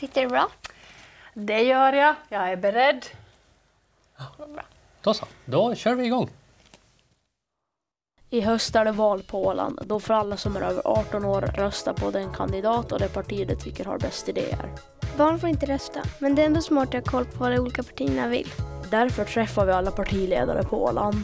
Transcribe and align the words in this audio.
Sitter 0.00 0.22
det 0.22 0.28
bra? 0.28 0.48
Det 1.34 1.62
gör 1.62 1.92
jag. 1.92 2.14
Jag 2.28 2.50
är 2.50 2.56
beredd. 2.56 3.06
Då 5.02 5.14
så, 5.14 5.26
då 5.44 5.74
kör 5.74 5.94
vi 5.94 6.04
igång. 6.04 6.30
I 8.30 8.40
höst 8.40 8.76
är 8.76 8.84
det 8.84 8.92
val 8.92 9.22
på 9.22 9.46
Åland. 9.46 9.80
Då 9.84 10.00
får 10.00 10.14
alla 10.14 10.36
som 10.36 10.56
är 10.56 10.60
över 10.60 10.82
18 10.84 11.24
år 11.24 11.40
rösta 11.40 11.94
på 11.94 12.10
den 12.10 12.32
kandidat 12.32 12.92
och 12.92 12.98
det 12.98 13.08
parti 13.08 13.48
de 13.48 13.56
tycker 13.56 13.84
har 13.84 13.98
bäst 13.98 14.28
idéer. 14.28 14.68
Barn 15.16 15.38
får 15.40 15.48
inte 15.48 15.66
rösta, 15.66 16.00
men 16.18 16.34
det 16.34 16.42
är 16.42 16.46
ändå 16.46 16.62
smart 16.62 16.94
att 16.94 16.94
ha 16.94 17.12
koll 17.12 17.24
på 17.24 17.38
vad 17.38 17.52
de 17.52 17.58
olika 17.58 17.82
partierna 17.82 18.28
vill. 18.28 18.48
Därför 18.90 19.24
träffar 19.24 19.66
vi 19.66 19.72
alla 19.72 19.90
partiledare 19.90 20.62
på 20.62 20.84
Åland. 20.84 21.22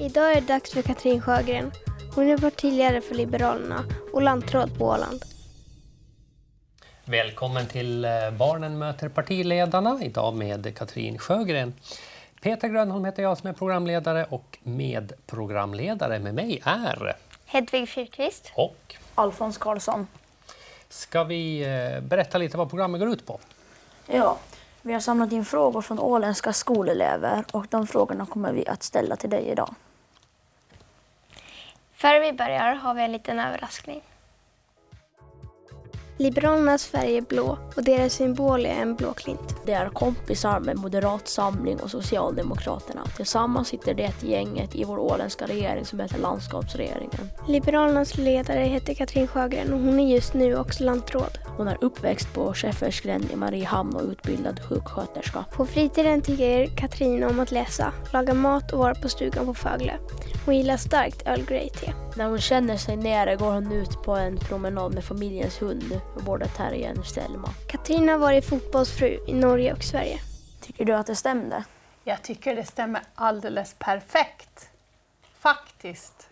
Idag 0.00 0.32
är 0.32 0.40
det 0.40 0.46
dags 0.46 0.72
för 0.72 0.82
Katrin 0.82 1.20
Sjögren. 1.20 1.72
Hon 2.14 2.28
är 2.28 2.38
partiledare 2.38 3.00
för 3.00 3.14
Liberalerna 3.14 3.84
och 4.12 4.22
lantråd 4.22 4.78
på 4.78 4.84
Åland. 4.84 5.24
Välkommen 7.10 7.66
till 7.66 8.04
eh, 8.04 8.10
Barnen 8.30 8.78
möter 8.78 9.08
partiledarna, 9.08 9.98
idag 10.02 10.34
med 10.34 10.78
Katrin 10.78 11.18
Sjögren. 11.18 11.74
Peter 12.42 12.68
Grönholm 12.68 13.04
heter 13.04 13.22
jag 13.22 13.38
som 13.38 13.48
är 13.48 13.52
programledare 13.52 14.26
och 14.30 14.58
medprogramledare 14.62 16.18
med 16.18 16.34
mig 16.34 16.60
är... 16.64 17.16
Hedvig 17.46 17.88
Fyrqvist. 17.88 18.52
Och 18.54 18.96
Alfons 19.14 19.58
Karlsson. 19.58 20.06
ska 20.88 21.24
vi 21.24 21.60
eh, 21.60 22.00
berätta 22.00 22.38
lite 22.38 22.56
vad 22.56 22.70
programmet 22.70 23.00
går 23.00 23.08
ut 23.08 23.26
på? 23.26 23.40
Ja, 24.06 24.38
vi 24.82 24.92
har 24.92 25.00
samlat 25.00 25.32
in 25.32 25.44
frågor 25.44 25.82
från 25.82 25.98
åländska 25.98 26.52
skolelever 26.52 27.44
och 27.50 27.66
de 27.70 27.86
frågorna 27.86 28.26
kommer 28.26 28.52
vi 28.52 28.66
att 28.66 28.82
ställa 28.82 29.16
till 29.16 29.30
dig 29.30 29.48
idag. 29.48 29.74
Före 31.94 32.20
vi 32.20 32.32
börjar 32.32 32.74
har 32.74 32.94
vi 32.94 33.02
en 33.02 33.12
liten 33.12 33.38
överraskning. 33.38 34.02
Liberalernas 36.20 36.86
färg 36.86 37.16
är 37.16 37.22
blå 37.22 37.58
och 37.76 37.84
deras 37.84 38.12
symbol 38.12 38.66
är 38.66 38.74
en 38.82 38.94
blåklint. 38.94 39.56
Det 39.66 39.72
är 39.72 39.88
kompisar 39.88 40.60
med 40.60 40.78
Moderat 40.78 41.28
Samling 41.28 41.80
och 41.80 41.90
Socialdemokraterna. 41.90 43.04
Tillsammans 43.16 43.68
sitter 43.68 43.94
det 43.94 44.22
gänget 44.22 44.74
i 44.74 44.84
vår 44.84 44.98
åländska 44.98 45.46
regering 45.46 45.84
som 45.84 46.00
heter 46.00 46.18
Landskapsregeringen. 46.18 47.30
Liberalernas 47.48 48.18
ledare 48.18 48.60
heter 48.60 48.94
Katrin 48.94 49.26
Sjögren 49.26 49.72
och 49.72 49.80
hon 49.80 50.00
är 50.00 50.14
just 50.14 50.34
nu 50.34 50.56
också 50.56 50.84
lantråd. 50.84 51.38
Hon 51.56 51.68
är 51.68 51.78
uppväxt 51.80 52.34
på 52.34 52.54
Schäfersgränd 52.54 53.30
i 53.32 53.36
Mariehamn 53.36 53.96
och 53.96 54.10
utbildad 54.10 54.60
sjuksköterska. 54.68 55.44
På 55.52 55.66
fritiden 55.66 56.22
tycker 56.22 56.66
Katrin 56.76 57.24
om 57.24 57.40
att 57.40 57.52
läsa, 57.52 57.92
laga 58.12 58.34
mat 58.34 58.72
och 58.72 58.78
vara 58.78 58.94
på 58.94 59.08
stugan 59.08 59.46
på 59.46 59.54
Fögle. 59.54 59.94
Hon 60.46 60.56
gillar 60.56 60.76
starkt 60.76 61.26
Earl 61.26 61.44
Grey-te. 61.44 61.92
När 62.16 62.28
hon 62.28 62.40
känner 62.40 62.76
sig 62.76 62.96
nere 62.96 63.36
går 63.36 63.52
hon 63.52 63.72
ut 63.72 64.02
på 64.02 64.16
en 64.16 64.38
promenad 64.38 64.94
med 64.94 65.04
familjens 65.04 65.62
hund, 65.62 66.00
border 66.26 66.46
terriern 66.46 67.04
Selma. 67.04 67.48
Katrin 67.68 68.08
har 68.08 68.18
varit 68.18 68.48
fotbollsfru 68.48 69.18
i 69.26 69.32
Norge 69.32 69.72
och 69.72 69.82
Sverige. 69.82 70.18
Tycker 70.60 70.84
du 70.84 70.92
att 70.92 71.06
det 71.06 71.16
stämde? 71.16 71.64
Jag 72.04 72.22
tycker 72.22 72.56
det 72.56 72.64
stämmer 72.64 73.02
alldeles 73.14 73.74
perfekt. 73.78 74.70
Faktiskt. 75.38 76.28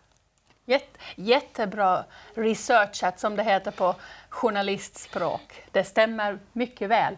Jätte, 0.64 0.98
jättebra 1.16 2.04
researchat, 2.34 3.20
som 3.20 3.36
det 3.36 3.42
heter 3.42 3.70
på 3.70 3.94
journalistspråk. 4.28 5.64
Det 5.72 5.84
stämmer 5.84 6.38
mycket 6.52 6.88
väl. 6.88 7.16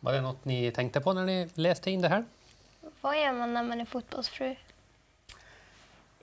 Var 0.00 0.12
det 0.12 0.20
något 0.20 0.44
ni 0.44 0.70
tänkte 0.70 1.00
på 1.00 1.12
när 1.12 1.24
ni 1.24 1.48
läste 1.54 1.90
in 1.90 2.02
det 2.02 2.08
här? 2.08 2.24
Vad 3.00 3.20
gör 3.20 3.32
man 3.32 3.54
när 3.54 3.62
man 3.62 3.80
är 3.80 3.84
fotbollsfru? 3.84 4.56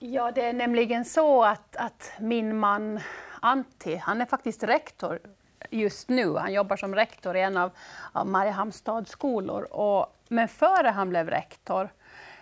Ja, 0.03 0.31
det 0.31 0.45
är 0.45 0.53
nämligen 0.53 1.05
så 1.05 1.43
att, 1.43 1.75
att 1.75 2.11
min 2.19 2.59
man 2.59 2.99
Antti, 3.41 3.95
han 3.95 4.21
är 4.21 4.25
faktiskt 4.25 4.63
rektor 4.63 5.19
just 5.69 6.09
nu. 6.09 6.35
Han 6.35 6.53
jobbar 6.53 6.75
som 6.75 6.95
rektor 6.95 7.37
i 7.37 7.41
en 7.41 7.57
av, 7.57 7.71
av 8.11 8.27
Mariehamns 8.27 8.75
stadsskolor. 8.75 9.63
Och, 9.73 10.15
men 10.27 10.47
före 10.47 10.87
han 10.87 11.09
blev 11.09 11.29
rektor 11.29 11.89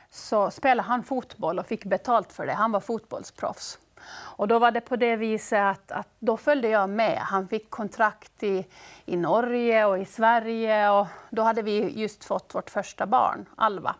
så 0.09 0.51
spelade 0.51 0.87
han 0.87 1.03
fotboll 1.03 1.59
och 1.59 1.65
fick 1.65 1.85
betalt 1.85 2.33
för 2.33 2.45
det. 2.45 2.53
Han 2.53 2.71
var 2.71 2.79
fotbollsproffs. 2.79 3.79
Och 4.11 4.47
då 4.47 4.59
var 4.59 4.71
det 4.71 4.81
på 4.81 4.95
det 4.95 5.15
viset 5.15 5.61
att, 5.61 5.91
att 5.91 6.09
då 6.19 6.37
följde 6.37 6.67
jag 6.67 6.89
med. 6.89 7.17
Han 7.17 7.47
fick 7.47 7.69
kontrakt 7.69 8.43
i, 8.43 8.65
i 9.05 9.17
Norge 9.17 9.85
och 9.85 9.99
i 9.99 10.05
Sverige 10.05 10.89
och 10.89 11.07
då 11.29 11.41
hade 11.41 11.61
vi 11.61 12.01
just 12.01 12.25
fått 12.25 12.55
vårt 12.55 12.69
första 12.69 13.05
barn, 13.05 13.45
Alva. 13.55 13.95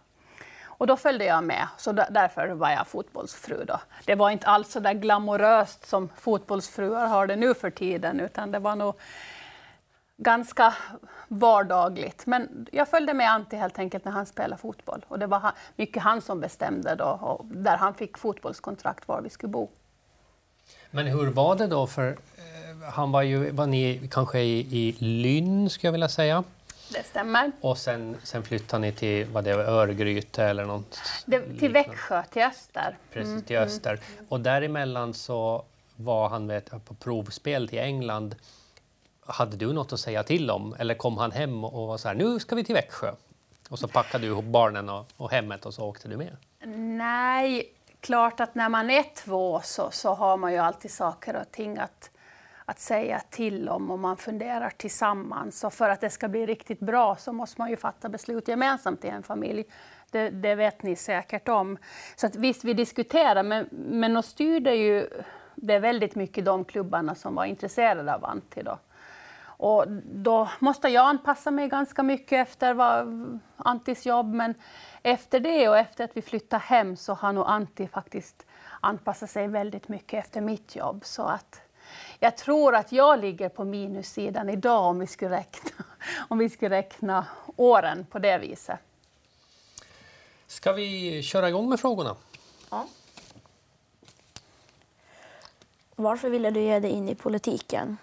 Och 0.79 0.87
då 0.87 0.97
följde 0.97 1.25
jag 1.25 1.43
med, 1.43 1.67
så 1.77 1.91
därför 1.91 2.47
var 2.47 2.69
jag 2.69 2.87
fotbollsfru. 2.87 3.65
Då. 3.65 3.79
Det 4.05 4.15
var 4.15 4.29
inte 4.29 4.47
alls 4.47 4.71
så 4.71 4.79
där 4.79 4.93
glamoröst 4.93 5.87
som 5.87 6.09
fotbollsfruar 6.15 7.07
har 7.07 7.27
det 7.27 7.35
nu 7.35 7.53
för 7.53 7.69
tiden, 7.69 8.19
utan 8.19 8.51
det 8.51 8.59
var 8.59 8.75
nog 8.75 8.95
ganska 10.17 10.73
vardagligt. 11.27 12.25
Men 12.25 12.67
jag 12.71 12.87
följde 12.87 13.13
med 13.13 13.31
Antti 13.31 13.55
helt 13.55 13.79
enkelt 13.79 14.05
när 14.05 14.11
han 14.11 14.25
spelade 14.25 14.61
fotboll. 14.61 15.05
Och 15.07 15.19
det 15.19 15.27
var 15.27 15.51
mycket 15.75 16.03
han 16.03 16.21
som 16.21 16.39
bestämde 16.39 16.95
då, 16.95 17.05
och 17.05 17.45
där 17.45 17.77
han 17.77 17.93
fick 17.93 18.17
fotbollskontrakt 18.17 19.07
var 19.07 19.21
vi 19.21 19.29
skulle 19.29 19.51
bo. 19.51 19.69
Men 20.91 21.07
hur 21.07 21.27
var 21.27 21.55
det 21.55 21.67
då? 21.67 21.87
För 21.87 22.07
eh, 22.09 22.93
han 22.93 23.11
var 23.11 23.21
ju, 23.21 23.51
var 23.51 23.67
ni 23.67 24.09
kanske 24.11 24.39
i, 24.39 24.59
i 24.59 24.91
Lynn, 24.99 25.69
skulle 25.69 25.87
jag 25.87 25.91
vilja 25.91 26.09
säga? 26.09 26.43
Det 26.93 27.03
stämmer. 27.03 27.51
Och 27.61 27.77
sen, 27.77 28.17
sen 28.23 28.43
flyttade 28.43 28.81
ni 28.81 28.91
till 28.91 29.25
vad 29.25 29.43
det 29.43 29.55
var, 29.55 29.63
Örgryte 29.63 30.43
eller 30.43 30.65
något? 30.65 30.99
Det, 31.25 31.39
till 31.39 31.51
liknande. 31.51 31.69
Växjö, 31.69 32.23
till 32.23 32.41
öster. 32.41 32.97
Precis, 33.13 33.45
till 33.45 33.57
öster. 33.57 33.99
Och 34.29 34.39
däremellan 34.39 35.13
så 35.13 35.65
var 35.95 36.29
han 36.29 36.47
vet, 36.47 36.85
på 36.85 36.93
provspel 36.93 37.69
till 37.69 37.79
England. 37.79 38.35
Hade 39.25 39.57
du 39.57 39.73
något 39.73 39.93
att 39.93 39.99
säga 39.99 40.23
till 40.23 40.51
om? 40.51 40.75
Eller 40.79 40.95
kom 40.95 41.17
han 41.17 41.31
hem 41.31 41.63
och 41.63 41.87
var 41.87 41.97
så 41.97 42.07
här, 42.07 42.15
nu 42.15 42.39
ska 42.39 42.55
vi 42.55 42.63
till 42.63 42.75
Växjö? 42.75 43.11
Och 43.69 43.79
så 43.79 43.87
packade 43.87 44.23
du 44.23 44.27
ihop 44.31 44.45
barnen 44.45 44.89
och, 44.89 45.05
och 45.17 45.31
hemmet 45.31 45.65
och 45.65 45.73
så 45.73 45.85
åkte 45.85 46.07
du 46.07 46.17
med? 46.17 46.37
Nej, 46.97 47.73
klart 47.99 48.39
att 48.39 48.55
när 48.55 48.69
man 48.69 48.89
är 48.89 49.05
två 49.15 49.61
så, 49.63 49.91
så 49.91 50.13
har 50.13 50.37
man 50.37 50.51
ju 50.51 50.57
alltid 50.57 50.91
saker 50.91 51.35
och 51.35 51.51
ting 51.51 51.77
att, 51.77 52.09
att 52.69 52.79
säga 52.79 53.19
till 53.29 53.69
om 53.69 53.91
och 53.91 53.99
man 53.99 54.17
funderar 54.17 54.69
tillsammans. 54.69 55.63
Och 55.63 55.73
för 55.73 55.89
att 55.89 56.01
det 56.01 56.09
ska 56.09 56.27
bli 56.27 56.45
riktigt 56.45 56.79
bra 56.79 57.15
så 57.15 57.33
måste 57.33 57.61
man 57.61 57.69
ju 57.69 57.75
fatta 57.75 58.09
beslut 58.09 58.47
gemensamt 58.47 59.05
i 59.05 59.07
en 59.07 59.23
familj. 59.23 59.65
Det, 60.11 60.29
det 60.29 60.55
vet 60.55 60.83
ni 60.83 60.95
säkert 60.95 61.49
om. 61.49 61.77
Så 62.15 62.27
att 62.27 62.35
visst, 62.35 62.63
vi 62.63 62.73
diskuterar, 62.73 63.43
men, 63.43 63.69
men 63.71 64.17
och 64.17 64.25
styrde 64.25 64.75
ju 64.75 65.09
det 65.55 65.73
är 65.73 65.79
väldigt 65.79 66.15
mycket 66.15 66.45
de 66.45 66.65
klubbarna 66.65 67.15
som 67.15 67.35
var 67.35 67.45
intresserade 67.45 68.15
av 68.15 68.25
Antti 68.25 68.63
då. 68.63 68.79
Och 69.41 69.85
då 70.03 70.49
måste 70.59 70.87
jag 70.87 71.05
anpassa 71.05 71.51
mig 71.51 71.69
ganska 71.69 72.03
mycket 72.03 72.47
efter 72.47 72.73
vad, 72.73 73.39
Antis 73.55 74.05
jobb, 74.05 74.33
men 74.33 74.53
efter 75.03 75.39
det 75.39 75.69
och 75.69 75.77
efter 75.77 76.03
att 76.03 76.17
vi 76.17 76.21
flyttade 76.21 76.63
hem 76.63 76.95
så 76.95 77.13
har 77.13 77.33
nog 77.33 77.45
Antti 77.47 77.87
faktiskt 77.87 78.45
anpassat 78.81 79.29
sig 79.29 79.47
väldigt 79.47 79.87
mycket 79.87 80.25
efter 80.25 80.41
mitt 80.41 80.75
jobb. 80.75 81.05
Så 81.05 81.23
att 81.23 81.61
jag 82.19 82.37
tror 82.37 82.75
att 82.75 82.91
jag 82.91 83.19
ligger 83.19 83.49
på 83.49 83.63
minussidan 83.65 84.49
idag 84.49 84.83
om 84.83 84.99
vi 84.99 85.07
skulle 85.07 85.37
räkna, 85.37 85.85
om 86.27 86.37
vi 86.37 86.49
skulle 86.49 86.75
räkna 86.75 87.25
åren 87.55 88.05
på 88.05 88.19
det 88.19 88.37
viset. 88.37 88.79
Ska 90.47 90.73
vi 90.73 91.21
köra 91.23 91.49
igång 91.49 91.69
med 91.69 91.79
frågorna? 91.79 92.15
Ja. 92.69 92.87
Varför 95.95 96.29
ville 96.29 96.51
du 96.51 96.61
ge 96.61 96.79
dig 96.79 96.91
in 96.91 97.09
i 97.09 97.15
politiken? 97.15 97.97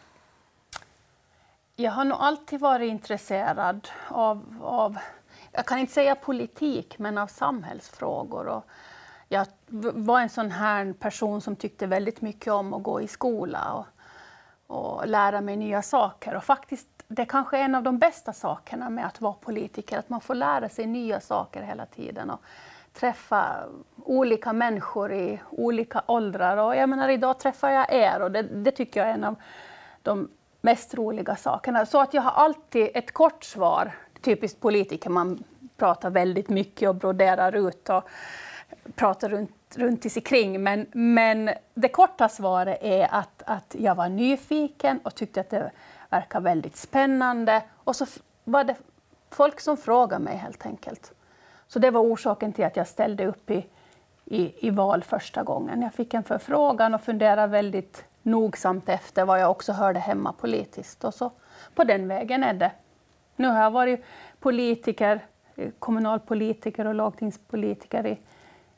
Jag 1.76 1.92
har 1.92 2.04
nog 2.04 2.18
alltid 2.20 2.60
varit 2.60 2.90
intresserad 2.90 3.88
av, 4.08 4.60
av, 4.62 4.98
jag 5.52 5.66
kan 5.66 5.78
inte 5.78 5.92
säga 5.92 6.14
politik, 6.14 6.98
men 6.98 7.18
av 7.18 7.26
samhällsfrågor. 7.26 8.46
Och 8.46 8.64
jag 9.28 9.46
var 9.94 10.20
en 10.20 10.28
sån 10.28 10.50
här 10.50 10.92
person 10.92 11.40
som 11.40 11.56
tyckte 11.56 11.86
väldigt 11.86 12.20
mycket 12.20 12.52
om 12.52 12.74
att 12.74 12.82
gå 12.82 13.00
i 13.00 13.08
skola 13.08 13.72
och, 13.72 13.86
och 14.76 15.06
lära 15.06 15.40
mig 15.40 15.56
nya 15.56 15.82
saker. 15.82 16.34
Och 16.34 16.44
faktiskt, 16.44 16.88
det 17.08 17.24
kanske 17.24 17.58
är 17.58 17.62
en 17.62 17.74
av 17.74 17.82
de 17.82 17.98
bästa 17.98 18.32
sakerna 18.32 18.90
med 18.90 19.06
att 19.06 19.20
vara 19.20 19.32
politiker, 19.32 19.98
att 19.98 20.08
man 20.08 20.20
får 20.20 20.34
lära 20.34 20.68
sig 20.68 20.86
nya 20.86 21.20
saker 21.20 21.62
hela 21.62 21.86
tiden. 21.86 22.30
Och 22.30 22.40
träffa 22.92 23.56
olika 24.04 24.52
människor 24.52 25.12
i 25.12 25.40
olika 25.50 26.02
åldrar. 26.06 26.56
Och 26.56 26.76
jag 26.76 26.88
menar, 26.88 27.08
idag 27.08 27.38
träffar 27.38 27.70
jag 27.70 27.92
er 27.92 28.22
och 28.22 28.30
det, 28.30 28.42
det 28.42 28.70
tycker 28.70 29.00
jag 29.00 29.08
är 29.08 29.14
en 29.14 29.24
av 29.24 29.34
de 30.02 30.28
mest 30.60 30.94
roliga 30.94 31.36
sakerna. 31.36 31.86
Så 31.86 32.00
att 32.00 32.14
jag 32.14 32.22
har 32.22 32.30
alltid 32.30 32.90
ett 32.94 33.12
kort 33.12 33.44
svar. 33.44 33.92
Typiskt 34.20 34.60
politiker, 34.60 35.10
man 35.10 35.44
pratar 35.76 36.10
väldigt 36.10 36.48
mycket 36.48 36.88
och 36.88 36.94
broderar 36.94 37.56
ut 37.68 37.88
och 37.88 38.08
prata 38.94 39.28
runt, 39.28 39.76
runt 39.76 40.06
i 40.06 40.10
sig 40.10 40.22
kring. 40.22 40.62
Men, 40.62 40.86
men 40.92 41.50
det 41.74 41.88
korta 41.88 42.28
svaret 42.28 42.78
är 42.82 43.14
att, 43.14 43.42
att 43.46 43.76
jag 43.78 43.94
var 43.94 44.08
nyfiken 44.08 45.00
och 45.02 45.14
tyckte 45.14 45.40
att 45.40 45.50
det 45.50 45.70
verkade 46.10 46.44
väldigt 46.44 46.76
spännande. 46.76 47.62
Och 47.74 47.96
så 47.96 48.06
var 48.44 48.64
det 48.64 48.74
folk 49.30 49.60
som 49.60 49.76
frågade 49.76 50.24
mig 50.24 50.36
helt 50.36 50.66
enkelt. 50.66 51.12
Så 51.68 51.78
det 51.78 51.90
var 51.90 52.00
orsaken 52.00 52.52
till 52.52 52.64
att 52.64 52.76
jag 52.76 52.86
ställde 52.86 53.26
upp 53.26 53.50
i, 53.50 53.66
i, 54.24 54.66
i 54.66 54.70
val 54.70 55.02
första 55.02 55.42
gången. 55.42 55.82
Jag 55.82 55.94
fick 55.94 56.14
en 56.14 56.24
förfrågan 56.24 56.94
och 56.94 57.00
funderade 57.00 57.46
väldigt 57.46 58.04
nogsamt 58.22 58.88
efter 58.88 59.24
vad 59.24 59.40
jag 59.40 59.50
också 59.50 59.72
hörde 59.72 59.98
hemma 59.98 60.32
politiskt. 60.32 61.04
Och 61.04 61.14
så 61.14 61.30
på 61.74 61.84
den 61.84 62.08
vägen 62.08 62.42
är 62.42 62.54
det 62.54 62.70
Nu 63.36 63.48
har 63.48 63.62
jag 63.62 63.70
varit 63.70 64.04
politiker, 64.40 65.20
eh, 65.56 65.70
kommunalpolitiker 65.78 66.86
och 66.86 66.94
lagtingspolitiker 66.94 68.06
i, 68.06 68.18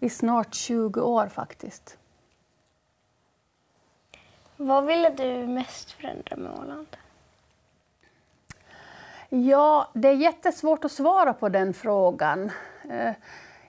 i 0.00 0.10
snart 0.10 0.54
20 0.54 1.00
år 1.00 1.28
faktiskt. 1.28 1.98
Vad 4.56 4.86
ville 4.86 5.10
du 5.10 5.46
mest 5.46 5.92
förändra 5.92 6.36
med 6.36 6.52
Åland? 6.60 6.96
Ja, 9.28 9.88
det 9.94 10.08
är 10.08 10.12
jättesvårt 10.12 10.84
att 10.84 10.92
svara 10.92 11.32
på 11.32 11.48
den 11.48 11.74
frågan. 11.74 12.50
Eh, 12.90 13.12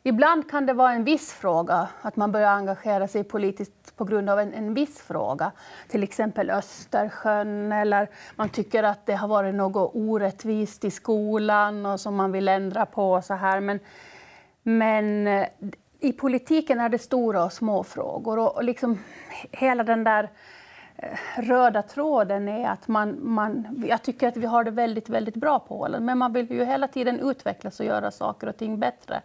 ibland 0.04 0.50
kan 0.50 0.66
det 0.66 0.74
vara 0.74 0.92
en 0.92 1.04
viss 1.04 1.34
fråga, 1.34 1.88
att 2.02 2.16
man 2.16 2.32
börjar 2.32 2.52
engagera 2.52 3.08
sig 3.08 3.24
politiskt 3.24 3.96
på 3.96 4.06
grund 4.06 4.30
av 4.30 4.40
en, 4.40 4.54
en 4.54 4.74
viss 4.74 5.02
fråga. 5.02 5.52
Till 5.88 6.04
exempel 6.04 6.50
Östersjön, 6.50 7.72
eller 7.72 8.10
man 8.36 8.50
tycker 8.50 8.84
att 8.84 9.06
det 9.06 9.16
har 9.16 9.28
varit 9.28 9.56
något 9.56 9.92
orättvist 9.96 10.86
i 10.86 10.92
skolan 10.92 11.86
och 11.86 12.00
som 12.00 12.16
man 12.16 12.32
vill 12.32 12.48
ändra 12.48 12.86
på. 12.86 13.14
Och 13.14 13.25
så 13.25 13.34
här. 13.34 13.60
Men, 13.60 13.80
men 14.64 15.28
eh, 15.28 15.48
i 16.00 16.13
politiken 16.13 16.80
är 16.80 16.90
det 16.90 17.00
stora 17.00 17.44
och 17.44 17.54
små 17.54 17.84
frågor. 17.84 18.40
Och, 18.40 18.56
och 18.56 18.63
liksom 18.63 19.00
hela 19.51 19.84
den 19.84 20.04
där 20.04 20.30
eh, 20.96 21.18
röda 21.38 21.81
tråden 21.81 22.48
är 22.48 22.69
att 22.69 22.88
man, 22.88 23.18
man, 23.22 23.84
jag 23.88 24.04
tycker 24.04 24.28
att 24.28 24.38
vi 24.38 24.46
har 24.46 24.63
det 24.63 24.72
väldigt, 24.72 25.10
väldigt 25.10 25.36
bra 25.36 25.60
på 25.60 25.80
Åland, 25.80 26.06
men 26.06 26.18
man 26.18 26.34
vill 26.34 26.51
ju 26.51 26.66
hela 26.66 26.88
tiden 26.88 27.19
utvecklas 27.19 27.80
och 27.80 27.86
göra 27.86 28.12
saker 28.12 28.48
och 28.48 28.57
ting 28.57 28.80
bättre. 28.80 29.22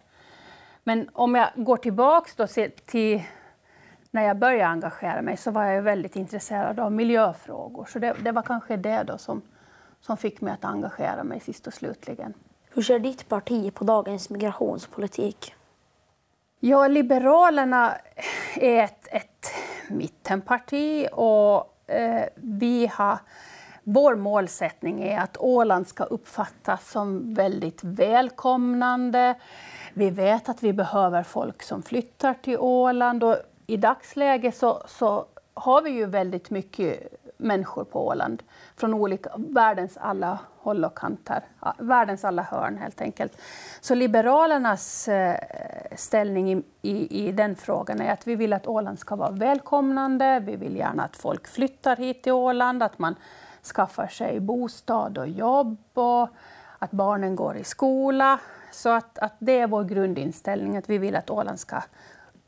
Men 0.84 1.08
om 1.12 1.34
jag 1.34 1.48
går 1.54 1.76
tillbaks 1.76 2.36
då 2.36 2.46
till 2.86 3.22
när 4.10 4.22
jag 4.22 4.38
började 4.38 4.66
engagera 4.66 5.22
mig 5.22 5.36
så 5.36 5.50
var 5.50 5.64
jag 5.64 5.82
väldigt 5.82 6.16
intresserad 6.16 6.80
av 6.80 6.92
miljöfrågor. 6.92 7.88
Så 7.92 7.98
det, 7.98 8.16
det, 8.20 8.32
var 8.32 8.42
kanske 8.42 8.76
det 8.76 9.02
då 9.02 9.18
som, 9.18 9.42
som 10.00 10.16
fick 10.16 10.40
mig 10.40 10.52
att 10.52 10.64
engagera 10.64 11.24
mig 11.24 11.40
sist 11.40 11.66
och 11.66 11.74
slutligen. 11.74 12.34
Hur 12.70 12.82
ser 12.82 12.98
ditt 12.98 13.28
parti 13.28 13.74
på 13.74 13.84
dagens 13.84 14.30
migrationspolitik? 14.30 15.54
Ja, 16.66 16.88
Liberalerna 16.88 17.94
är 18.54 18.84
ett, 18.84 19.08
ett 19.10 19.52
mittenparti 19.88 21.08
och 21.12 21.90
eh, 21.90 22.24
vi 22.34 22.90
har, 22.92 23.18
vår 23.82 24.14
målsättning 24.14 25.02
är 25.02 25.20
att 25.20 25.36
Åland 25.36 25.88
ska 25.88 26.04
uppfattas 26.04 26.90
som 26.90 27.34
väldigt 27.34 27.84
välkomnande. 27.84 29.34
Vi 29.94 30.10
vet 30.10 30.48
att 30.48 30.62
vi 30.62 30.72
behöver 30.72 31.22
folk 31.22 31.62
som 31.62 31.82
flyttar 31.82 32.34
till 32.34 32.58
Åland 32.58 33.24
och 33.24 33.36
i 33.66 33.76
dagsläget 33.76 34.56
så, 34.56 34.82
så 34.86 35.26
har 35.54 35.82
vi 35.82 35.90
ju 35.90 36.06
väldigt 36.06 36.50
mycket 36.50 37.08
människor 37.36 37.84
på 37.84 38.06
Åland 38.06 38.42
från 38.76 38.94
olika, 38.94 39.30
världens 39.36 39.96
alla 39.96 40.38
håll 40.58 40.84
och 40.84 40.98
kanter, 40.98 41.44
världens 41.78 42.24
alla 42.24 42.42
hörn 42.42 42.78
helt 42.78 43.00
enkelt. 43.00 43.32
Så 43.80 43.94
Liberalernas 43.94 45.08
eh, 45.08 45.36
ställning 45.96 46.52
i, 46.52 46.62
i, 46.82 47.26
i, 47.26 47.32
den 47.32 47.56
frågan 47.56 48.00
är 48.00 48.12
att 48.12 48.26
vi 48.26 48.34
vill 48.36 48.52
att 48.52 48.66
Åland 48.66 48.98
ska 48.98 49.16
vara 49.16 49.30
välkomnande, 49.30 50.40
vi 50.46 50.56
vill 50.56 50.76
gärna 50.76 51.04
att 51.04 51.16
folk 51.16 51.48
flyttar 51.48 51.96
hit 51.96 52.22
till 52.22 52.32
Åland, 52.32 52.82
att 52.82 52.98
man 52.98 53.14
skaffar 53.62 54.06
sig 54.06 54.40
bostad 54.40 55.18
och 55.18 55.28
jobb 55.28 55.78
och 55.94 56.28
att 56.78 56.90
barnen 56.90 57.36
går 57.36 57.56
i 57.56 57.64
skola. 57.64 58.38
Så 58.72 58.88
att, 58.88 59.18
att 59.18 59.34
det 59.38 59.58
är 59.58 59.66
vår 59.66 59.84
grundinställning, 59.84 60.76
att 60.76 60.90
vi 60.90 60.98
vill 60.98 61.16
att 61.16 61.30
Åland 61.30 61.60
ska 61.60 61.82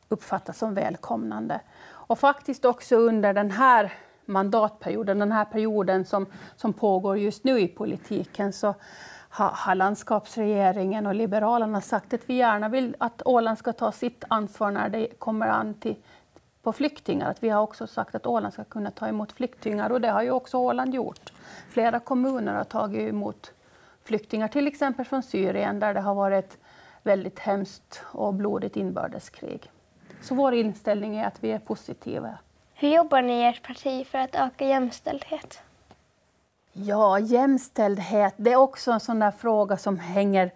uppfattas 0.08 0.58
som 0.58 0.75
välkomnande. 0.75 1.60
Och 1.87 2.19
faktiskt 2.19 2.64
också 2.64 2.96
under 2.96 3.32
den 3.32 3.50
här 3.50 3.92
mandatperioden, 4.25 5.19
den 5.19 5.32
här 5.32 5.44
perioden 5.44 6.04
som, 6.04 6.26
som 6.56 6.72
pågår 6.72 7.19
just 7.19 7.44
nu 7.44 7.60
i 7.60 7.69
politiken, 7.69 8.52
så 8.52 8.75
har, 9.37 9.75
landskapsregeringen 9.75 11.06
och 11.06 11.15
Liberalerna 11.15 11.81
sagt 11.81 12.15
att 12.15 12.21
vi 12.31 12.35
gärna 12.35 12.69
vill 12.69 12.97
att 12.99 13.23
Åland 13.25 13.59
ska 13.59 13.73
ta 13.73 13.93
sitt 13.93 14.25
ansvar 14.29 14.71
när 14.71 14.88
det 14.88 15.19
kommer 15.19 15.49
an 15.49 15.75
till, 15.75 15.97
på 16.62 16.73
flyktingar. 16.73 17.31
Att 17.31 17.43
vi 17.43 17.49
har 17.49 17.62
också 17.62 17.87
sagt 17.87 18.15
att 18.15 18.27
Åland 18.27 18.53
ska 18.53 18.65
kunna 18.65 18.91
ta 18.91 19.09
emot 19.09 19.33
flyktingar 19.33 19.91
och 19.91 20.00
det 20.00 20.09
har 20.09 20.23
ju 20.23 20.31
också 20.31 20.59
Åland 20.59 20.94
gjort. 20.94 21.33
Flera 21.71 22.00
kommuner 22.00 22.55
har 22.55 22.65
tagit 22.65 23.09
emot 23.09 23.53
flyktingar, 24.05 24.49
till 24.49 24.67
exempel 24.67 25.05
från 25.05 25.23
Syrien 25.23 25.81
där 25.81 25.94
det 25.94 26.00
har 26.00 26.15
varit 26.15 26.59
väldigt 27.03 27.38
hemskt 27.38 28.03
och 28.05 28.35
blodigt 28.35 28.77
inbördeskrig. 28.77 29.71
Så 30.23 30.35
vår 30.35 30.55
inställning 30.55 31.17
är 31.17 31.27
att 31.27 31.44
vi 31.44 31.50
är 31.50 31.59
positiva 31.59 32.38
hur 32.79 32.88
jobbar 32.88 33.23
ni 33.23 33.33
i 33.33 33.44
ert 33.44 33.62
parti 33.62 34.06
för 34.06 34.19
att 34.19 34.35
öka 34.35 34.67
jämställdhet? 34.67 35.62
Ja, 36.78 37.19
jämställdhet, 37.19 38.34
det 38.37 38.52
är 38.52 38.56
också 38.56 38.93
en 38.93 39.00
sån 39.00 39.19
där 39.19 39.31
fråga 39.31 39.76
som 39.76 39.99
hänger 39.99 40.50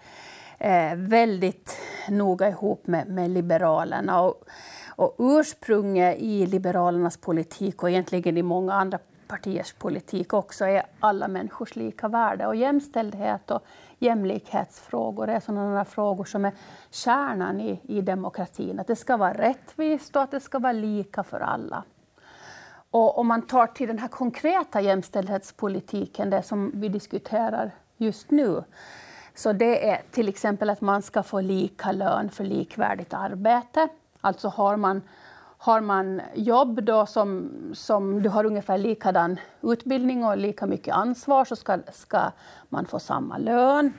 eh, 0.58 0.94
väldigt 0.96 1.76
noga 2.08 2.48
ihop 2.48 2.86
med, 2.86 3.08
med 3.08 3.30
Liberalerna. 3.30 4.20
Och, 4.20 4.44
och 4.88 5.14
ursprunget 5.18 6.16
i 6.18 6.46
Liberalernas 6.46 7.16
politik 7.16 7.82
och 7.82 7.90
egentligen 7.90 8.36
i 8.36 8.42
många 8.42 8.74
andra 8.74 8.98
partiers 9.28 9.72
politik 9.72 10.32
också 10.32 10.64
är 10.64 10.82
alla 11.00 11.28
människors 11.28 11.76
lika 11.76 12.08
värde. 12.08 12.46
Och 12.46 12.56
jämställdhet 12.56 13.50
och 13.50 13.64
jämlikhetsfrågor 13.98 15.28
är 15.28 15.40
sådana 15.40 15.84
frågor 15.84 16.24
som 16.24 16.44
är 16.44 16.52
kärnan 16.90 17.60
i, 17.60 17.80
i 17.82 18.00
demokratin. 18.00 18.80
Att 18.80 18.86
det 18.86 18.96
ska 18.96 19.16
vara 19.16 19.34
rättvist 19.34 20.16
och 20.16 20.22
att 20.22 20.30
det 20.30 20.40
ska 20.40 20.58
vara 20.58 20.72
lika 20.72 21.22
för 21.22 21.40
alla. 21.40 21.84
Och 22.90 23.18
om 23.18 23.26
man 23.26 23.42
tar 23.42 23.66
till 23.66 23.88
den 23.88 23.98
här 23.98 24.08
konkreta 24.08 24.80
jämställdhetspolitiken, 24.80 26.30
det 26.30 26.42
som 26.42 26.70
vi 26.74 26.88
diskuterar 26.88 27.70
just 27.96 28.30
nu, 28.30 28.64
så 29.34 29.52
det 29.52 29.90
är 29.90 30.02
till 30.10 30.28
exempel 30.28 30.70
att 30.70 30.80
man 30.80 31.02
ska 31.02 31.22
få 31.22 31.40
lika 31.40 31.92
lön 31.92 32.30
för 32.30 32.44
likvärdigt 32.44 33.14
arbete. 33.14 33.88
Alltså 34.20 34.48
har 34.48 34.76
man, 34.76 35.02
har 35.58 35.80
man 35.80 36.20
jobb 36.34 36.82
då 36.82 37.06
som, 37.06 37.50
som 37.74 38.22
du 38.22 38.28
har 38.28 38.44
ungefär 38.44 38.78
likadan 38.78 39.40
utbildning 39.62 40.24
och 40.24 40.36
lika 40.36 40.66
mycket 40.66 40.94
ansvar 40.94 41.44
så 41.44 41.56
ska, 41.56 41.78
ska 41.92 42.30
man 42.68 42.86
få 42.86 42.98
samma 42.98 43.38
lön. 43.38 43.92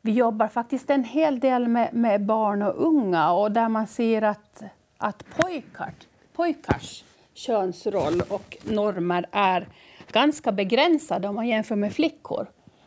Vi 0.00 0.12
jobbar 0.12 0.48
faktiskt 0.48 0.90
en 0.90 1.04
hel 1.04 1.40
del 1.40 1.68
med, 1.68 1.94
med 1.94 2.24
barn 2.24 2.62
och 2.62 2.86
unga 2.86 3.32
och 3.32 3.52
där 3.52 3.68
man 3.68 3.86
ser 3.86 4.22
att, 4.22 4.62
att 4.98 5.24
pojkar, 5.36 5.92
pojkars 6.32 7.04
könsroll 7.34 8.22
och 8.28 8.56
normer 8.62 9.26
är 9.32 9.68
ganska 10.12 10.52
begränsade 10.52 11.28
om 11.28 11.34
man 11.34 11.48
jämför 11.48 11.76
med 11.76 11.92
flickor. 11.92 12.46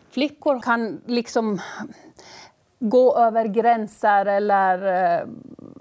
Flickor 0.10 0.60
kan 0.60 1.02
liksom 1.06 1.60
gå 2.80 3.18
över 3.18 3.46
gränser 3.46 4.26
eller 4.26 4.78
eh, 4.78 5.28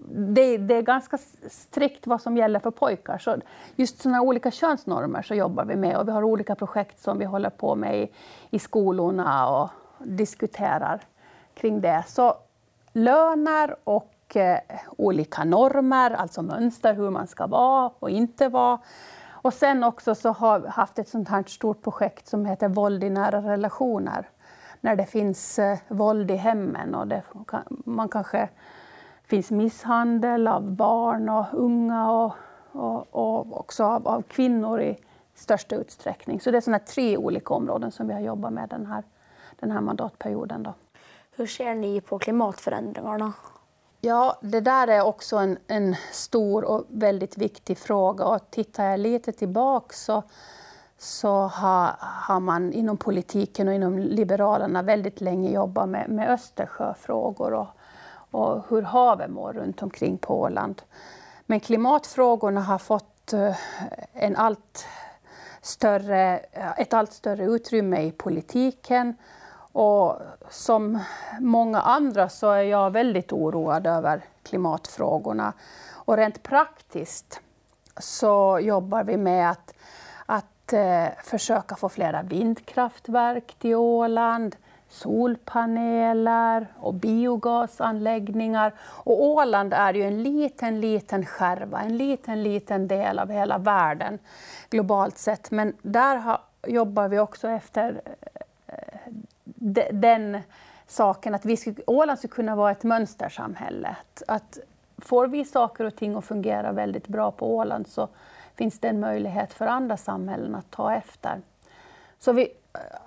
det, 0.09 0.59
det, 0.59 0.75
är 0.75 0.83
ganska 0.83 1.19
strikt 1.51 2.07
vad 2.07 2.23
som 2.23 2.37
gäller 2.37 2.61
för 2.61 2.71
pojkar. 2.71 3.19
Så 3.19 3.37
just 3.77 4.03
sådana 4.03 4.23
olika 4.23 4.51
könsnormer 4.51 5.23
så 5.23 5.35
jobbar 5.35 5.65
vi 5.65 5.77
med 5.77 5.97
och 5.97 6.09
vi 6.09 6.13
har 6.13 6.23
olika 6.23 6.55
projekt 6.55 7.01
som 7.01 7.19
vi 7.19 7.25
håller 7.25 7.51
på 7.51 7.75
med 7.75 8.03
i, 8.03 8.09
i 8.51 8.59
skolorna 8.59 9.49
och 9.49 9.71
diskuterar 9.99 11.01
kring 11.55 11.81
det. 11.81 12.05
Så 12.09 12.35
löner 12.93 13.77
och 13.85 14.16
och 14.27 14.37
eh, 14.37 14.61
olika 14.97 15.45
normer, 15.45 16.11
alltså 16.11 16.43
mönster 16.43 16.95
hur 16.95 17.11
man 17.11 17.27
ska 17.27 17.47
vara 17.47 17.91
och 17.99 18.11
inte 18.11 18.49
vara. 18.49 18.79
Och 19.31 19.55
sen 19.55 19.85
också 19.85 20.15
så 20.15 20.33
har 20.33 20.59
vi 20.59 20.69
haft 20.69 20.99
ett 20.99 21.09
sånt 21.09 21.29
här 21.29 21.45
stort 21.47 21.83
projekt 21.83 22.29
som 22.29 22.47
heter 22.47 22.69
Våld 22.69 23.05
i 23.05 23.11
nära 23.11 23.41
relationer. 23.41 24.29
När 24.81 24.97
det 24.97 25.07
finns 25.07 25.59
eh, 25.59 25.79
våld 25.89 26.31
i 26.31 26.37
hemmen 26.37 26.95
och 26.95 27.07
det, 27.07 27.23
man 27.69 28.09
kanske 28.09 28.49
finns 29.25 29.51
misshandel 29.51 30.49
av 30.49 30.71
barn 30.71 31.29
och 31.29 31.47
unga 31.53 32.11
och, 32.11 32.33
och, 32.73 33.07
och 33.11 33.61
också 33.61 33.85
av, 33.85 34.09
av, 34.09 34.23
kvinnor 34.23 34.81
i 34.81 34.99
största 35.35 35.77
utsträckning. 35.77 36.41
Så 36.41 36.51
det 36.51 36.57
är 36.57 36.61
såna 36.61 36.79
tre 36.79 37.17
olika 37.17 37.55
områden 37.55 37.91
som 37.91 38.09
vi 38.09 38.15
har 38.15 38.21
jobbat 38.21 38.53
med 38.53 38.69
den 38.69 38.87
här, 38.87 39.05
den 39.61 39.71
här 39.71 39.81
mandatperioden. 39.81 40.63
Då. 40.63 40.75
Hur 41.37 41.47
ser 41.47 41.75
ni 41.75 42.01
på 42.01 42.19
klimatförändringarna? 42.19 43.33
Ja, 44.07 44.39
det 44.41 44.61
där 44.61 44.89
är 44.89 45.03
också 45.03 45.37
en, 45.37 45.59
en 45.67 45.97
stor 46.13 46.65
och 46.65 46.85
väldigt 46.89 47.39
viktig 47.39 47.79
fråga. 47.79 48.25
Och 48.25 48.51
tittar 48.51 48.85
jag 48.85 49.01
lite 49.01 49.33
tillbaka 49.33 49.95
så, 49.95 50.23
så 50.99 51.29
har, 51.29 51.95
har 51.99 52.41
man 52.41 52.73
inom 52.73 52.97
politiken 52.97 53.69
och 53.69 53.75
inom 53.75 53.99
Liberalerna 53.99 54.83
väldigt 54.83 55.21
länge 55.21 55.51
jobbat 55.51 55.89
med, 55.89 56.09
med 56.09 56.31
Östersjöfrågor 56.31 57.53
och, 57.53 57.67
och 58.31 58.65
hur 58.69 58.83
havet 58.83 59.31
mår 59.31 59.53
runt 59.53 59.83
omkring 59.83 60.19
på 60.19 60.41
Åland. 60.41 60.83
Men 61.47 61.61
klimatfrågorna 61.61 62.61
har 62.61 62.79
fått 62.79 63.33
eh, 63.33 63.57
en 64.13 64.37
allt 64.37 64.87
större, 65.63 66.39
ett 66.77 66.95
allt 66.95 67.13
större 67.13 67.45
utrymme 67.45 68.03
i 68.03 68.13
politiken 68.13 69.17
och 69.77 70.19
som 70.51 70.99
många 71.41 71.81
andra 71.81 72.29
så 72.29 72.51
är 72.51 72.63
jag 72.63 72.91
väldigt 72.91 73.33
oroad 73.33 73.87
över 73.87 74.25
klimatfrågorna. 74.43 75.53
Och 75.93 76.17
rent 76.17 76.43
praktiskt 76.43 77.41
så 77.99 78.59
jobbar 78.63 79.05
vi 79.05 79.17
med 79.17 79.51
att, 79.51 79.75
att 80.27 80.73
eh, 80.73 81.07
försöka 81.23 81.77
få 81.77 81.89
flera 81.89 82.23
vindkraftverk 82.23 83.55
till 83.59 83.75
Åland, 83.75 84.57
solpaneler 84.89 86.67
och 86.77 86.95
biogasanläggningar. 86.95 88.75
Och 88.81 89.25
Åland 89.25 89.75
är 89.75 89.95
ju 89.95 90.03
en 90.03 90.23
liten, 90.23 90.81
liten 90.81 91.27
skärva, 91.27 91.81
en 91.81 91.97
liten, 91.97 92.43
liten 92.43 92.89
del 92.89 93.19
av 93.19 93.31
hela 93.31 93.59
världen 93.59 94.19
globalt 94.71 95.19
sett. 95.19 95.51
Men 95.51 95.77
där 95.83 96.17
har, 96.17 96.41
jobbar 96.67 97.09
vi 97.09 97.19
också 97.19 97.49
efter 97.49 98.01
de, 99.73 99.93
den 99.93 100.41
saken 100.87 101.35
att 101.35 101.45
vi 101.45 101.57
skulle, 101.57 101.77
Åland 101.87 102.19
skulle 102.19 102.35
kunna 102.35 102.57
vara 102.57 102.71
ett 102.71 102.85
mönstersamhälle. 102.85 103.89
Att, 103.89 104.23
att 104.29 104.59
får 104.99 105.27
vi 105.27 105.45
saker 105.45 105.85
och 105.85 105.97
ting 105.97 106.17
att 106.17 106.25
fungera 106.25 106.73
väldigt 106.73 107.09
bra 107.09 107.31
på 107.31 107.57
Åland 107.57 107.89
så 107.89 108.09
finns 108.55 108.79
det 108.79 108.89
en 108.89 109.01
möjlighet 109.01 109.53
för 109.53 109.67
andra 109.67 109.97
samhällen 109.97 110.55
att 110.55 110.71
ta 110.71 110.95
efter. 110.95 111.41
Så 112.19 112.33
vi, 112.33 112.49